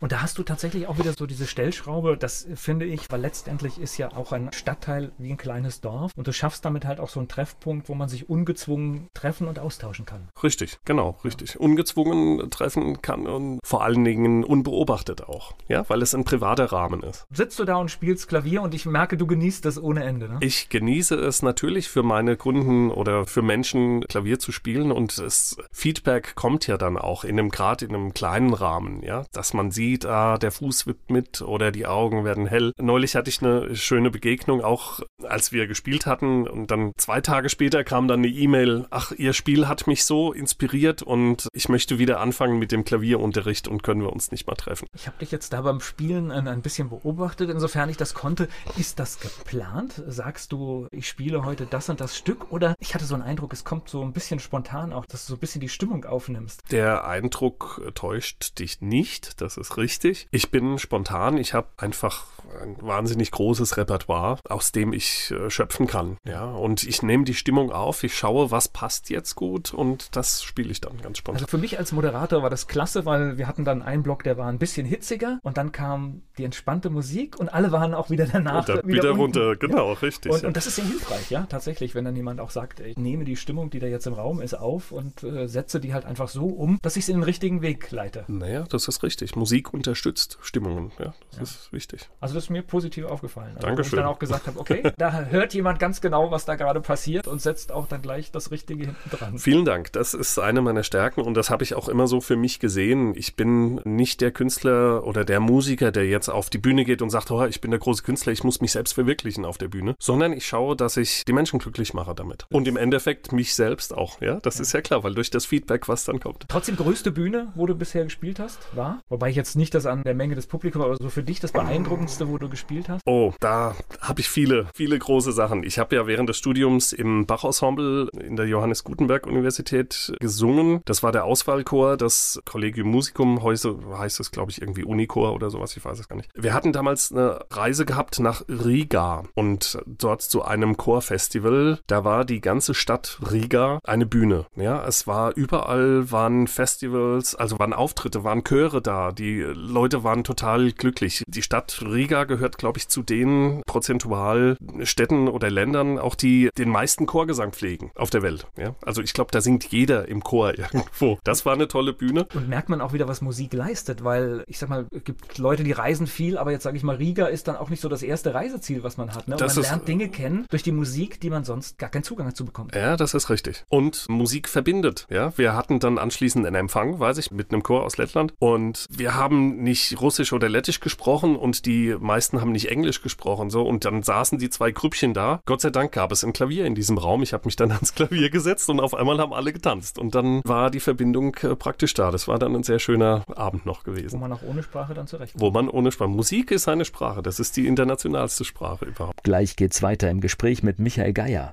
[0.00, 3.78] Und da hast du tatsächlich auch wieder so diese Stellschraube, das finde ich, weil letztendlich
[3.78, 7.10] ist ja auch ein Stadtteil wie ein kleines Dorf und du schaffst damit halt auch
[7.10, 10.28] so einen Treffpunkt, wo man sich ungezwungen treffen und austauschen kann.
[10.42, 11.60] Richtig, genau, richtig.
[11.60, 17.02] Ungezwungen treffen kann und vor allen Dingen unbeobachtet auch, ja, weil es ein privater Rahmen
[17.02, 17.26] ist.
[17.30, 20.38] Sitzt du da und spielst Klavier und ich merke, du genießt das ohne Ende, ne?
[20.40, 25.58] Ich genieße es natürlich für meine Kunden oder für Menschen Klavier zu spielen und das
[25.72, 29.70] Feedback kommt ja dann auch in einem gerade in einem kleinen Rahmen, ja, dass man
[29.70, 32.72] sieht, ah, der Fuß wippt mit oder die Augen werden hell.
[32.79, 37.48] Neulich hatte ich eine schöne Begegnung, auch als wir gespielt hatten und dann zwei Tage
[37.48, 41.98] später kam dann eine E-Mail, ach, ihr Spiel hat mich so inspiriert und ich möchte
[41.98, 44.87] wieder anfangen mit dem Klavierunterricht und können wir uns nicht mal treffen.
[44.94, 48.48] Ich habe dich jetzt da beim Spielen ein, ein bisschen beobachtet, insofern ich das konnte.
[48.76, 50.02] Ist das geplant?
[50.06, 53.52] Sagst du, ich spiele heute das und das Stück oder ich hatte so einen Eindruck,
[53.52, 56.62] es kommt so ein bisschen spontan auch, dass du so ein bisschen die Stimmung aufnimmst.
[56.71, 60.28] Der Eindruck täuscht dich nicht, das ist richtig.
[60.31, 62.26] Ich bin spontan, ich habe einfach
[62.61, 66.17] ein wahnsinnig großes Repertoire, aus dem ich äh, schöpfen kann.
[66.27, 70.42] Ja, und ich nehme die Stimmung auf, ich schaue, was passt jetzt gut und das
[70.42, 71.42] spiele ich dann ganz spontan.
[71.42, 74.37] Also für mich als Moderator war das klasse, weil wir hatten dann einen Block, der
[74.37, 78.27] war ein bisschen hitziger und dann kam die entspannte Musik und alle waren auch wieder
[78.27, 79.56] danach wieder, wieder runter.
[79.56, 79.98] Genau, ja.
[80.00, 80.33] richtig.
[80.33, 80.48] Und, ja.
[80.48, 83.37] und, das ist sehr hilfreich, ja, tatsächlich, wenn dann jemand auch sagt, ich nehme die
[83.37, 86.46] Stimmung, die da jetzt im Raum ist, auf und äh, setze die halt einfach so
[86.46, 88.25] um, dass ich sie in den richtigen Weg leite.
[88.29, 89.37] Naja, das ist richtig.
[89.37, 91.42] Musik unterstützt Stimmungen, ja, das ja.
[91.42, 92.08] ist wichtig.
[92.21, 93.53] Also das ist mir positiv aufgefallen.
[93.55, 93.98] Also, Dankeschön.
[93.98, 97.29] ich dann auch gesagt habe, okay, da hört jemand ganz genau, was da gerade passiert
[97.29, 99.38] und setzt auch dann gleich das Richtige hinten dran.
[99.38, 99.92] Vielen Dank.
[99.92, 103.15] Das ist eine meiner Stärken und das habe ich auch immer so für mich gesehen.
[103.15, 107.11] Ich bin nicht der Künstler oder der Musiker, der jetzt auf die Bühne geht und
[107.11, 109.94] sagt, oh, ich bin der große Künstler, ich muss mich selbst verwirklichen auf der Bühne,
[109.98, 112.46] sondern ich schaue, dass ich die Menschen glücklich mache damit.
[112.51, 114.40] Und im Endeffekt mich selbst auch, ja.
[114.40, 114.63] Das ja.
[114.63, 116.46] ist ja klar, weil durch das Feedback, was dann kommt.
[116.48, 119.01] Trotzdem größte Bühne, wo du bisher gespielt hast, war?
[119.09, 121.53] Wobei ich jetzt nicht das an der Menge des Publikums, aber so für dich das
[121.53, 123.02] beeindruckendste, wo du gespielt hast?
[123.06, 125.62] Oh, da habe ich viele, viele große Sachen.
[125.62, 130.80] Ich habe ja während des Studiums im Bach-Ensemble in der Johannes Gutenberg Universität gesungen.
[130.84, 135.50] Das war der Auswahlchor, das Collegium Musicum, heute heißt es, glaube ich, irgendwie Unichor oder
[135.50, 136.30] sowas, ich weiß es gar nicht.
[136.34, 141.80] Wir hatten damals eine Reise gehabt nach Riga und dort zu einem Chorfestival.
[141.86, 144.46] Da war die ganze Stadt Riga eine Bühne.
[144.56, 149.12] Ja, es war überall waren Festivals, also waren Auftritte, waren Chöre da.
[149.12, 151.22] Die Leute waren total glücklich.
[151.26, 156.70] Die Stadt Riga gehört, glaube ich, zu den prozentual Städten oder Ländern, auch die den
[156.70, 158.46] meisten Chorgesang pflegen auf der Welt.
[158.56, 161.18] Ja, also ich glaube, da singt jeder im Chor irgendwo.
[161.24, 162.26] Das war eine tolle Bühne.
[162.35, 165.64] Und merkt man auch wieder, was Musik leistet, weil ich sag mal, es gibt Leute,
[165.64, 168.02] die reisen viel, aber jetzt sage ich mal, Riga ist dann auch nicht so das
[168.02, 169.26] erste Reiseziel, was man hat.
[169.26, 169.37] Ne?
[169.38, 172.74] man lernt Dinge kennen durch die Musik, die man sonst gar keinen Zugang dazu bekommt.
[172.76, 173.64] Ja, das ist richtig.
[173.68, 175.06] Und Musik verbindet.
[175.10, 178.87] Ja, wir hatten dann anschließend einen Empfang, weiß ich, mit einem Chor aus Lettland und
[178.88, 183.62] wir haben nicht Russisch oder Lettisch gesprochen und die meisten haben nicht Englisch gesprochen so
[183.62, 185.40] und dann saßen die zwei Grüppchen da.
[185.46, 187.23] Gott sei Dank gab es ein Klavier in diesem Raum.
[187.23, 190.42] Ich habe mich dann ans Klavier gesetzt und auf einmal haben alle getanzt und dann
[190.44, 192.10] war die Verbindung äh, praktisch da.
[192.10, 194.16] Das war dann ein sehr schöner Abend noch gewesen.
[194.16, 195.35] Wo man auch ohne Sprache dann zurecht.
[195.37, 196.10] Wo man ohne Sprache.
[196.10, 197.23] Musik ist eine Sprache.
[197.23, 199.23] Das ist die internationalste Sprache überhaupt.
[199.23, 201.52] Gleich geht's weiter im Gespräch mit Michael Geier.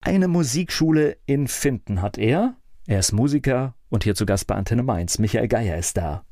[0.00, 2.54] Eine Musikschule in Finden hat er.
[2.86, 5.18] Er ist Musiker und hier zu Gast bei Antenne Mainz.
[5.18, 6.24] Michael Geier ist da.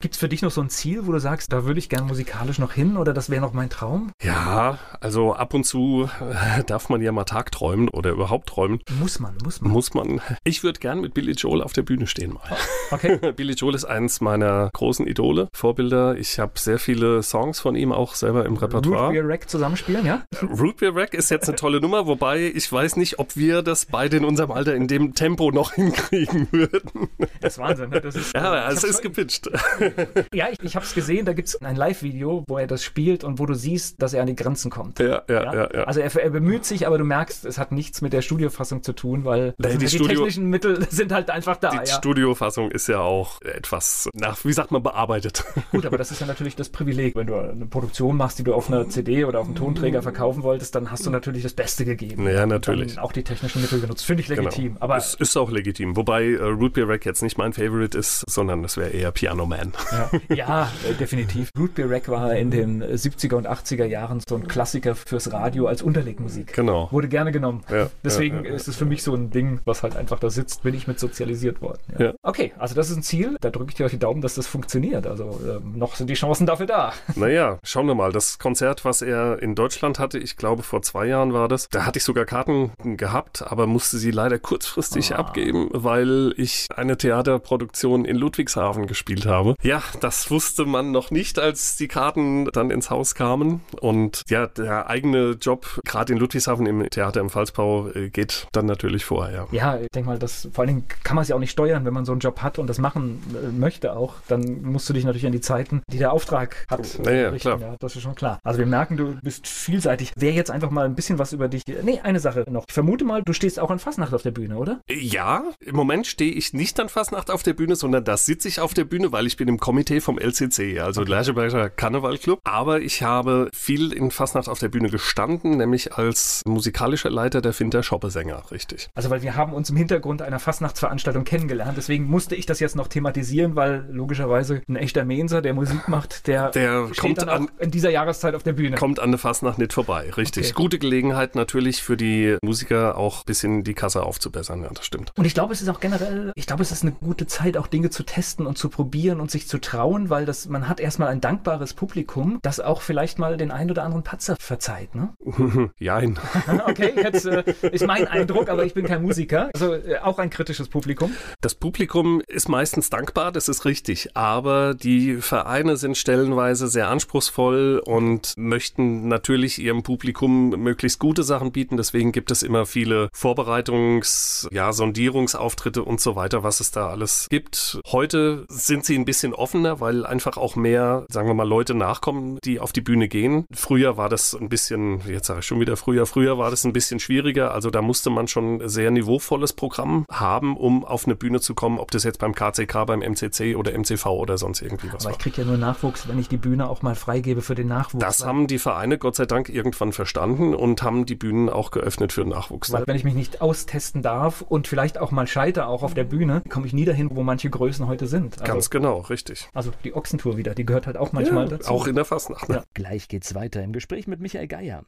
[0.00, 2.06] Gibt es für dich noch so ein Ziel, wo du sagst, da würde ich gern
[2.06, 4.12] musikalisch noch hin oder das wäre noch mein Traum?
[4.22, 8.78] Ja, also ab und zu äh, darf man ja mal tagträumen oder überhaupt träumen.
[9.00, 9.72] Muss man, muss man.
[9.72, 10.20] Muss man.
[10.44, 12.44] Ich würde gern mit Billy Joel auf der Bühne stehen mal.
[12.92, 13.32] Okay.
[13.32, 16.16] Billy Joel ist eins meiner großen Idole, Vorbilder.
[16.16, 19.06] Ich habe sehr viele Songs von ihm auch selber im Repertoire.
[19.06, 20.22] Root Beer Rack zusammenspielen, ja?
[20.42, 23.86] Root Beer Rack ist jetzt eine tolle Nummer, wobei ich weiß nicht, ob wir das
[23.86, 27.08] beide in unserem Alter in dem Tempo noch hinkriegen würden.
[27.40, 28.00] Das ist Wahnsinn, ne?
[28.00, 29.50] Das ist, ja, es ist gepitcht
[30.34, 33.24] ja, ich, ich habe es gesehen, da gibt es ein Live-Video, wo er das spielt
[33.24, 34.98] und wo du siehst, dass er an die Grenzen kommt.
[34.98, 35.54] Ja, ja, ja.
[35.54, 35.84] ja, ja.
[35.84, 38.92] Also er, er, bemüht sich, aber du merkst, es hat nichts mit der Studiofassung zu
[38.92, 41.70] tun, weil nee, die, die Studio, technischen Mittel sind halt einfach da.
[41.70, 41.86] Die ja.
[41.86, 45.44] Studiofassung ist ja auch etwas, nach, wie sagt man, bearbeitet.
[45.70, 47.16] Gut, aber das ist ja natürlich das Privileg.
[47.16, 50.42] Wenn du eine Produktion machst, die du auf einer CD oder auf einem Tonträger verkaufen
[50.42, 52.26] wolltest, dann hast du natürlich das Beste gegeben.
[52.28, 52.92] Ja, natürlich.
[52.92, 54.04] Und auch die technischen Mittel genutzt.
[54.04, 54.74] Finde ich legitim.
[54.74, 54.76] Genau.
[54.80, 55.96] Aber es ist auch legitim.
[55.96, 59.46] Wobei äh, Root Beer Rack jetzt nicht mein Favorite ist, sondern es wäre eher Piano
[59.46, 59.72] Man.
[59.92, 61.50] Ja, ja äh, definitiv.
[61.58, 65.66] Root Beer Rack war in den 70er und 80er Jahren so ein Klassiker fürs Radio
[65.66, 66.52] als Unterlegmusik.
[66.52, 66.88] Genau.
[66.90, 67.62] Wurde gerne genommen.
[67.70, 70.30] Ja, Deswegen ja, ja, ist es für mich so ein Ding, was halt einfach da
[70.30, 71.78] sitzt, bin ich mit sozialisiert worden.
[71.98, 72.12] Ja.
[72.22, 73.36] Okay, also das ist ein Ziel.
[73.40, 75.06] Da drücke ich dir euch die Daumen, dass das funktioniert.
[75.06, 76.92] Also ähm, noch sind die Chancen dafür da.
[77.16, 78.12] Naja, schauen wir mal.
[78.12, 81.86] Das Konzert, was er in Deutschland hatte, ich glaube vor zwei Jahren war das, da
[81.86, 85.16] hatte ich sogar Karten gehabt, aber musste sie leider kurzfristig Ah.
[85.18, 89.54] abgeben, weil ich eine Theaterproduktion in Ludwigshafen gespielt habe.
[89.68, 93.60] Ja, das wusste man noch nicht, als die Karten dann ins Haus kamen.
[93.82, 98.64] Und ja, der eigene Job, gerade in Ludwigshafen im Theater im Pfalzbau, äh, geht dann
[98.64, 99.46] natürlich vorher.
[99.52, 101.84] Ja, ich denke mal, das vor allen Dingen kann man es ja auch nicht steuern,
[101.84, 104.14] wenn man so einen Job hat und das machen äh, möchte auch.
[104.26, 107.40] Dann musst du dich natürlich an die Zeiten, die der Auftrag hat, Ja, ja, richten.
[107.40, 107.60] klar.
[107.60, 108.38] Ja, das ist schon klar.
[108.44, 110.12] Also wir merken, du bist vielseitig.
[110.16, 111.64] Wäre jetzt einfach mal ein bisschen was über dich.
[111.82, 112.64] Nee, eine Sache noch.
[112.66, 114.80] Ich vermute mal, du stehst auch an Fastnacht auf der Bühne, oder?
[114.88, 118.60] Ja, im Moment stehe ich nicht an Fastnacht auf der Bühne, sondern da sitze ich
[118.60, 122.40] auf der Bühne, weil ich bin im Komitee vom LCC, also Lercheberger Karnevalclub.
[122.44, 127.52] Aber ich habe viel in Fastnacht auf der Bühne gestanden, nämlich als musikalischer Leiter der
[127.52, 128.88] Finter Schoppesänger, richtig.
[128.94, 131.74] Also weil wir haben uns im Hintergrund einer Fastnachtsveranstaltung kennengelernt.
[131.76, 136.26] Deswegen musste ich das jetzt noch thematisieren, weil logischerweise ein echter Menser, der Musik macht,
[136.26, 138.76] der, Der kommt dann auch an- in dieser Jahreszeit auf der Bühne.
[138.76, 140.46] Kommt an der Fastnacht nicht vorbei, richtig.
[140.46, 140.54] Okay.
[140.54, 145.12] Gute Gelegenheit natürlich für die Musiker auch ein bisschen die Kasse aufzubessern, ja, das stimmt.
[145.16, 147.66] Und ich glaube, es ist auch generell, ich glaube, es ist eine gute Zeit, auch
[147.66, 151.08] Dinge zu testen und zu probieren und sich zu trauen, weil das, man hat erstmal
[151.08, 155.14] ein dankbares Publikum, das auch vielleicht mal den ein oder anderen Patzer verzeiht, ne?
[155.78, 156.18] Jein.
[156.68, 159.50] Okay, jetzt äh, ist mein Eindruck, aber ich bin kein Musiker.
[159.54, 161.12] Also äh, auch ein kritisches Publikum.
[161.40, 167.80] Das Publikum ist meistens dankbar, das ist richtig, aber die Vereine sind stellenweise sehr anspruchsvoll
[167.84, 171.76] und möchten natürlich ihrem Publikum möglichst gute Sachen bieten.
[171.76, 177.28] Deswegen gibt es immer viele Vorbereitungs-, ja, Sondierungsauftritte und so weiter, was es da alles
[177.30, 177.80] gibt.
[177.86, 182.38] Heute sind sie ein bisschen offener, weil einfach auch mehr, sagen wir mal, Leute nachkommen,
[182.44, 183.44] die auf die Bühne gehen.
[183.52, 186.72] Früher war das ein bisschen, jetzt sage ich schon wieder früher, früher war das ein
[186.72, 187.52] bisschen schwieriger.
[187.52, 191.54] Also da musste man schon ein sehr niveauvolles Programm haben, um auf eine Bühne zu
[191.54, 195.04] kommen, ob das jetzt beim KCK, beim MCC oder MCV oder sonst irgendwie was Aber
[195.06, 195.12] war.
[195.12, 198.04] ich kriege ja nur Nachwuchs, wenn ich die Bühne auch mal freigebe für den Nachwuchs.
[198.04, 202.12] Das haben die Vereine Gott sei Dank irgendwann verstanden und haben die Bühnen auch geöffnet
[202.12, 202.72] für den Nachwuchs.
[202.72, 206.04] Weil wenn ich mich nicht austesten darf und vielleicht auch mal scheitere, auch auf der
[206.04, 208.40] Bühne, komme ich nie dahin, wo manche Größen heute sind.
[208.40, 209.27] Also, Ganz genau, richtig.
[209.54, 211.70] Also die Ochsentour wieder, die gehört halt auch manchmal Ja, dazu.
[211.70, 212.48] Auch in der Fastnacht.
[212.48, 212.64] Ja.
[212.74, 214.84] Gleich geht's weiter im Gespräch mit Michael Geier.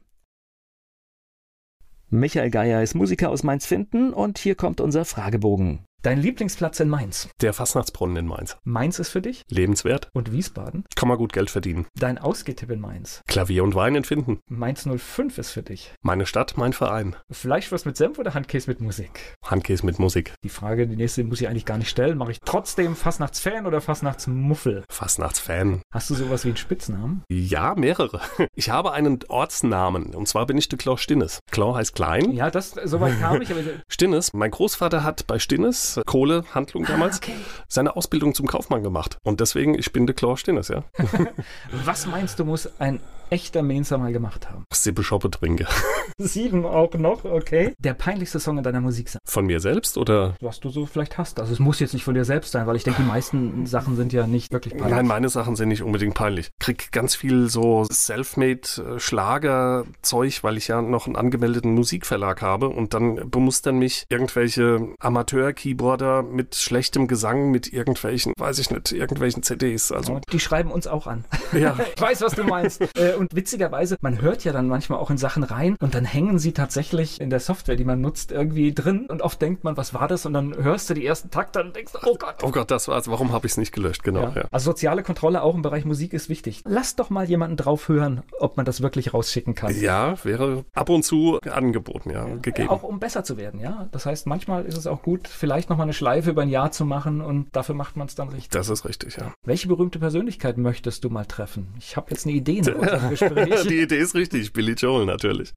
[2.09, 5.85] Michael Geier ist Musiker aus Mainz-Finden und hier kommt unser Fragebogen.
[6.03, 7.29] Dein Lieblingsplatz in Mainz.
[7.41, 8.57] Der Fastnachtsbrunnen in Mainz.
[8.63, 10.09] Mainz ist für dich Lebenswert.
[10.13, 10.83] und Wiesbaden.
[10.95, 11.85] Kann man gut Geld verdienen.
[11.95, 13.21] Dein Ausgehtipp in Mainz.
[13.27, 14.39] Klavier und Wein empfinden.
[14.47, 15.93] Mainz 05 ist für dich.
[16.01, 17.15] Meine Stadt, mein Verein.
[17.29, 19.35] Fleischwurst mit Senf oder Handkäse mit Musik?
[19.45, 20.33] Handkäse mit Musik.
[20.43, 22.17] Die Frage, die nächste muss ich eigentlich gar nicht stellen.
[22.17, 24.83] Mache ich trotzdem Fastnachtsfan oder Fastnachtsmuffel?
[24.89, 25.83] Fastnachtsfan.
[25.93, 27.21] Hast du sowas wie einen Spitznamen?
[27.29, 28.21] Ja, mehrere.
[28.55, 31.39] Ich habe einen Ortsnamen und zwar bin ich de Klau Stinnes.
[31.51, 32.31] Klau heißt klein.
[32.31, 37.33] Ja, das, soweit kam ich, aber Stinnes, mein Großvater hat bei Stinnes, Kohlehandlung damals, okay.
[37.67, 39.17] seine Ausbildung zum Kaufmann gemacht.
[39.23, 40.83] Und deswegen, ich bin de Klau Stinnes, ja.
[41.85, 42.99] Was meinst du, muss ein
[43.31, 44.65] echter Mainzer mal gemacht haben?
[44.71, 45.65] Sippe Schoppe trinke.
[46.17, 47.73] Sieben auch noch, okay.
[47.79, 50.35] Der peinlichste Song in deiner Musik sein, Von mir selbst oder?
[50.41, 51.39] was du so vielleicht hast.
[51.39, 53.95] Also es muss jetzt nicht von dir selbst sein, weil ich denke, die meisten Sachen
[53.95, 54.91] sind ja nicht wirklich peinlich.
[54.95, 56.51] Nein, meine Sachen sind nicht unbedingt peinlich.
[56.59, 63.29] Krieg ganz viel so Selfmade-Schlager-Zeug, weil ich ja noch einen angemeldeten Musikverlag habe und dann
[63.29, 69.91] bemustern mich irgendwelche Amateur-Keyboarder mit schlechtem Gesang, mit irgendwelchen, weiß ich nicht, irgendwelchen CDs.
[69.91, 71.25] Also, Die schreiben uns auch an.
[71.53, 71.77] ja.
[71.95, 72.81] Ich weiß, was du meinst.
[72.97, 76.39] Äh, und witzigerweise, man hört ja dann manchmal auch in Sachen rein und dann hängen
[76.39, 79.05] sie tatsächlich in der Software, die man nutzt, irgendwie drin.
[79.07, 80.25] Und oft denkt man, was war das?
[80.25, 82.43] Und dann hörst du die ersten Takte und denkst, oh Gott.
[82.43, 83.07] Oh Gott, das war's.
[83.07, 84.03] Warum habe ich es nicht gelöscht?
[84.03, 84.33] Genau, ja.
[84.35, 84.45] Ja.
[84.51, 86.63] Also soziale Kontrolle auch im Bereich Musik ist wichtig.
[86.65, 89.79] Lass doch mal jemanden drauf hören, ob man das wirklich rausschicken kann.
[89.79, 92.69] Ja, wäre ab und zu angeboten, ja, gegeben.
[92.69, 93.87] Auch um besser zu werden, ja.
[93.91, 96.85] Das heißt, manchmal ist es auch gut, vielleicht nochmal eine Schleife über ein Jahr zu
[96.85, 98.49] machen und dafür macht man es dann richtig.
[98.49, 99.31] Das ist richtig, ja.
[99.45, 101.73] Welche berühmte Persönlichkeit möchtest du mal treffen?
[101.77, 103.63] Ich habe jetzt eine Idee unserem Gespräch.
[103.69, 104.51] Die Idee ist richtig.
[104.53, 105.53] Billy Joel natürlich.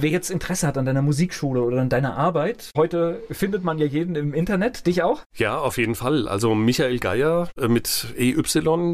[0.00, 3.86] Wer jetzt Interesse hat an deiner Musikschule oder an deiner Arbeit, heute findet man ja
[3.86, 5.22] jeden im Internet, dich auch?
[5.36, 6.28] Ja, auf jeden Fall.
[6.28, 8.36] Also Michael Geier äh, mit EY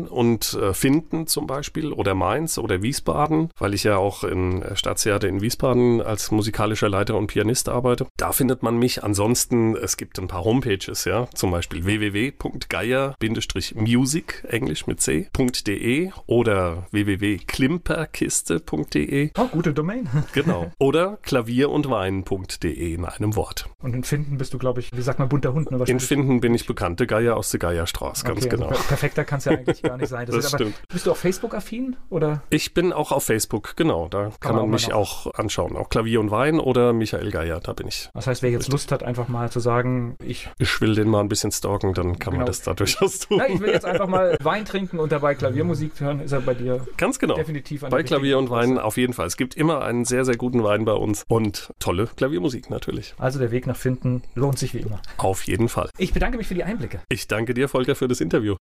[0.08, 4.76] und äh, Finden zum Beispiel oder Mainz oder Wiesbaden, weil ich ja auch in äh,
[4.76, 8.06] Staatstheater in Wiesbaden als musikalischer Leiter und Pianist arbeite.
[8.16, 9.04] Da findet man mich.
[9.04, 19.32] Ansonsten, es gibt ein paar Homepages, ja, zum Beispiel www.geier-music, englisch mit c.de oder www.klimperkiste.de,
[19.36, 20.08] Oh, gute Domain.
[20.32, 20.72] genau.
[20.78, 23.66] Oder klavier und wein.de in einem Wort.
[23.82, 25.70] Und in Finden bist du, glaube ich, wie sagt man, bunter Hund.
[25.70, 25.82] Ne?
[25.86, 26.00] In.
[26.00, 28.68] Finden bin ich bekannte Geier aus der Geierstraße, ganz Okay, also genau.
[28.76, 30.26] per- perfekter kann es ja eigentlich gar nicht sein.
[30.26, 30.82] Das ist aber, stimmt.
[30.88, 31.96] Bist du auch Facebook-affin?
[32.10, 32.42] Oder?
[32.50, 34.08] Ich bin auch auf Facebook, genau.
[34.08, 34.96] Da kann, man auch man mich noch-
[35.28, 35.76] auch anschauen.
[35.76, 38.10] Auch Klavier und Wein oder Michael Geier, da bin ich.
[38.14, 38.70] Das heißt, wer jetzt.
[38.70, 42.18] Lust hat, einfach mal zu sagen, ich, Ich will den mal ein bisschen stalken, dann
[42.18, 42.36] kann Genau.
[42.38, 43.38] man das da durchaus tun.
[43.38, 46.54] na, ich will jetzt einfach mal Wein trinken und dabei Klaviermusik hören, ist er bei
[46.54, 47.34] dir Ganz genau.
[47.34, 49.26] definitiv an Bei Klavier und Wein auf jeden Fall.
[49.26, 53.14] Es gibt immer einen sehr, sehr guten Wein Online bei uns und tolle Klaviermusik natürlich.
[53.18, 55.00] Also der Weg nach Finden lohnt sich wie immer.
[55.18, 55.90] Auf jeden Fall.
[55.98, 57.02] Ich bedanke mich für die Einblicke.
[57.08, 58.56] Ich danke dir, Volker, für das Interview.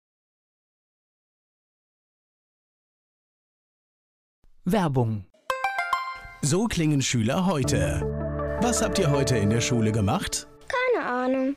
[4.65, 5.25] Werbung.
[6.43, 8.03] So klingen Schüler heute.
[8.63, 10.47] Was habt ihr heute in der Schule gemacht?
[10.69, 11.57] Keine Ahnung.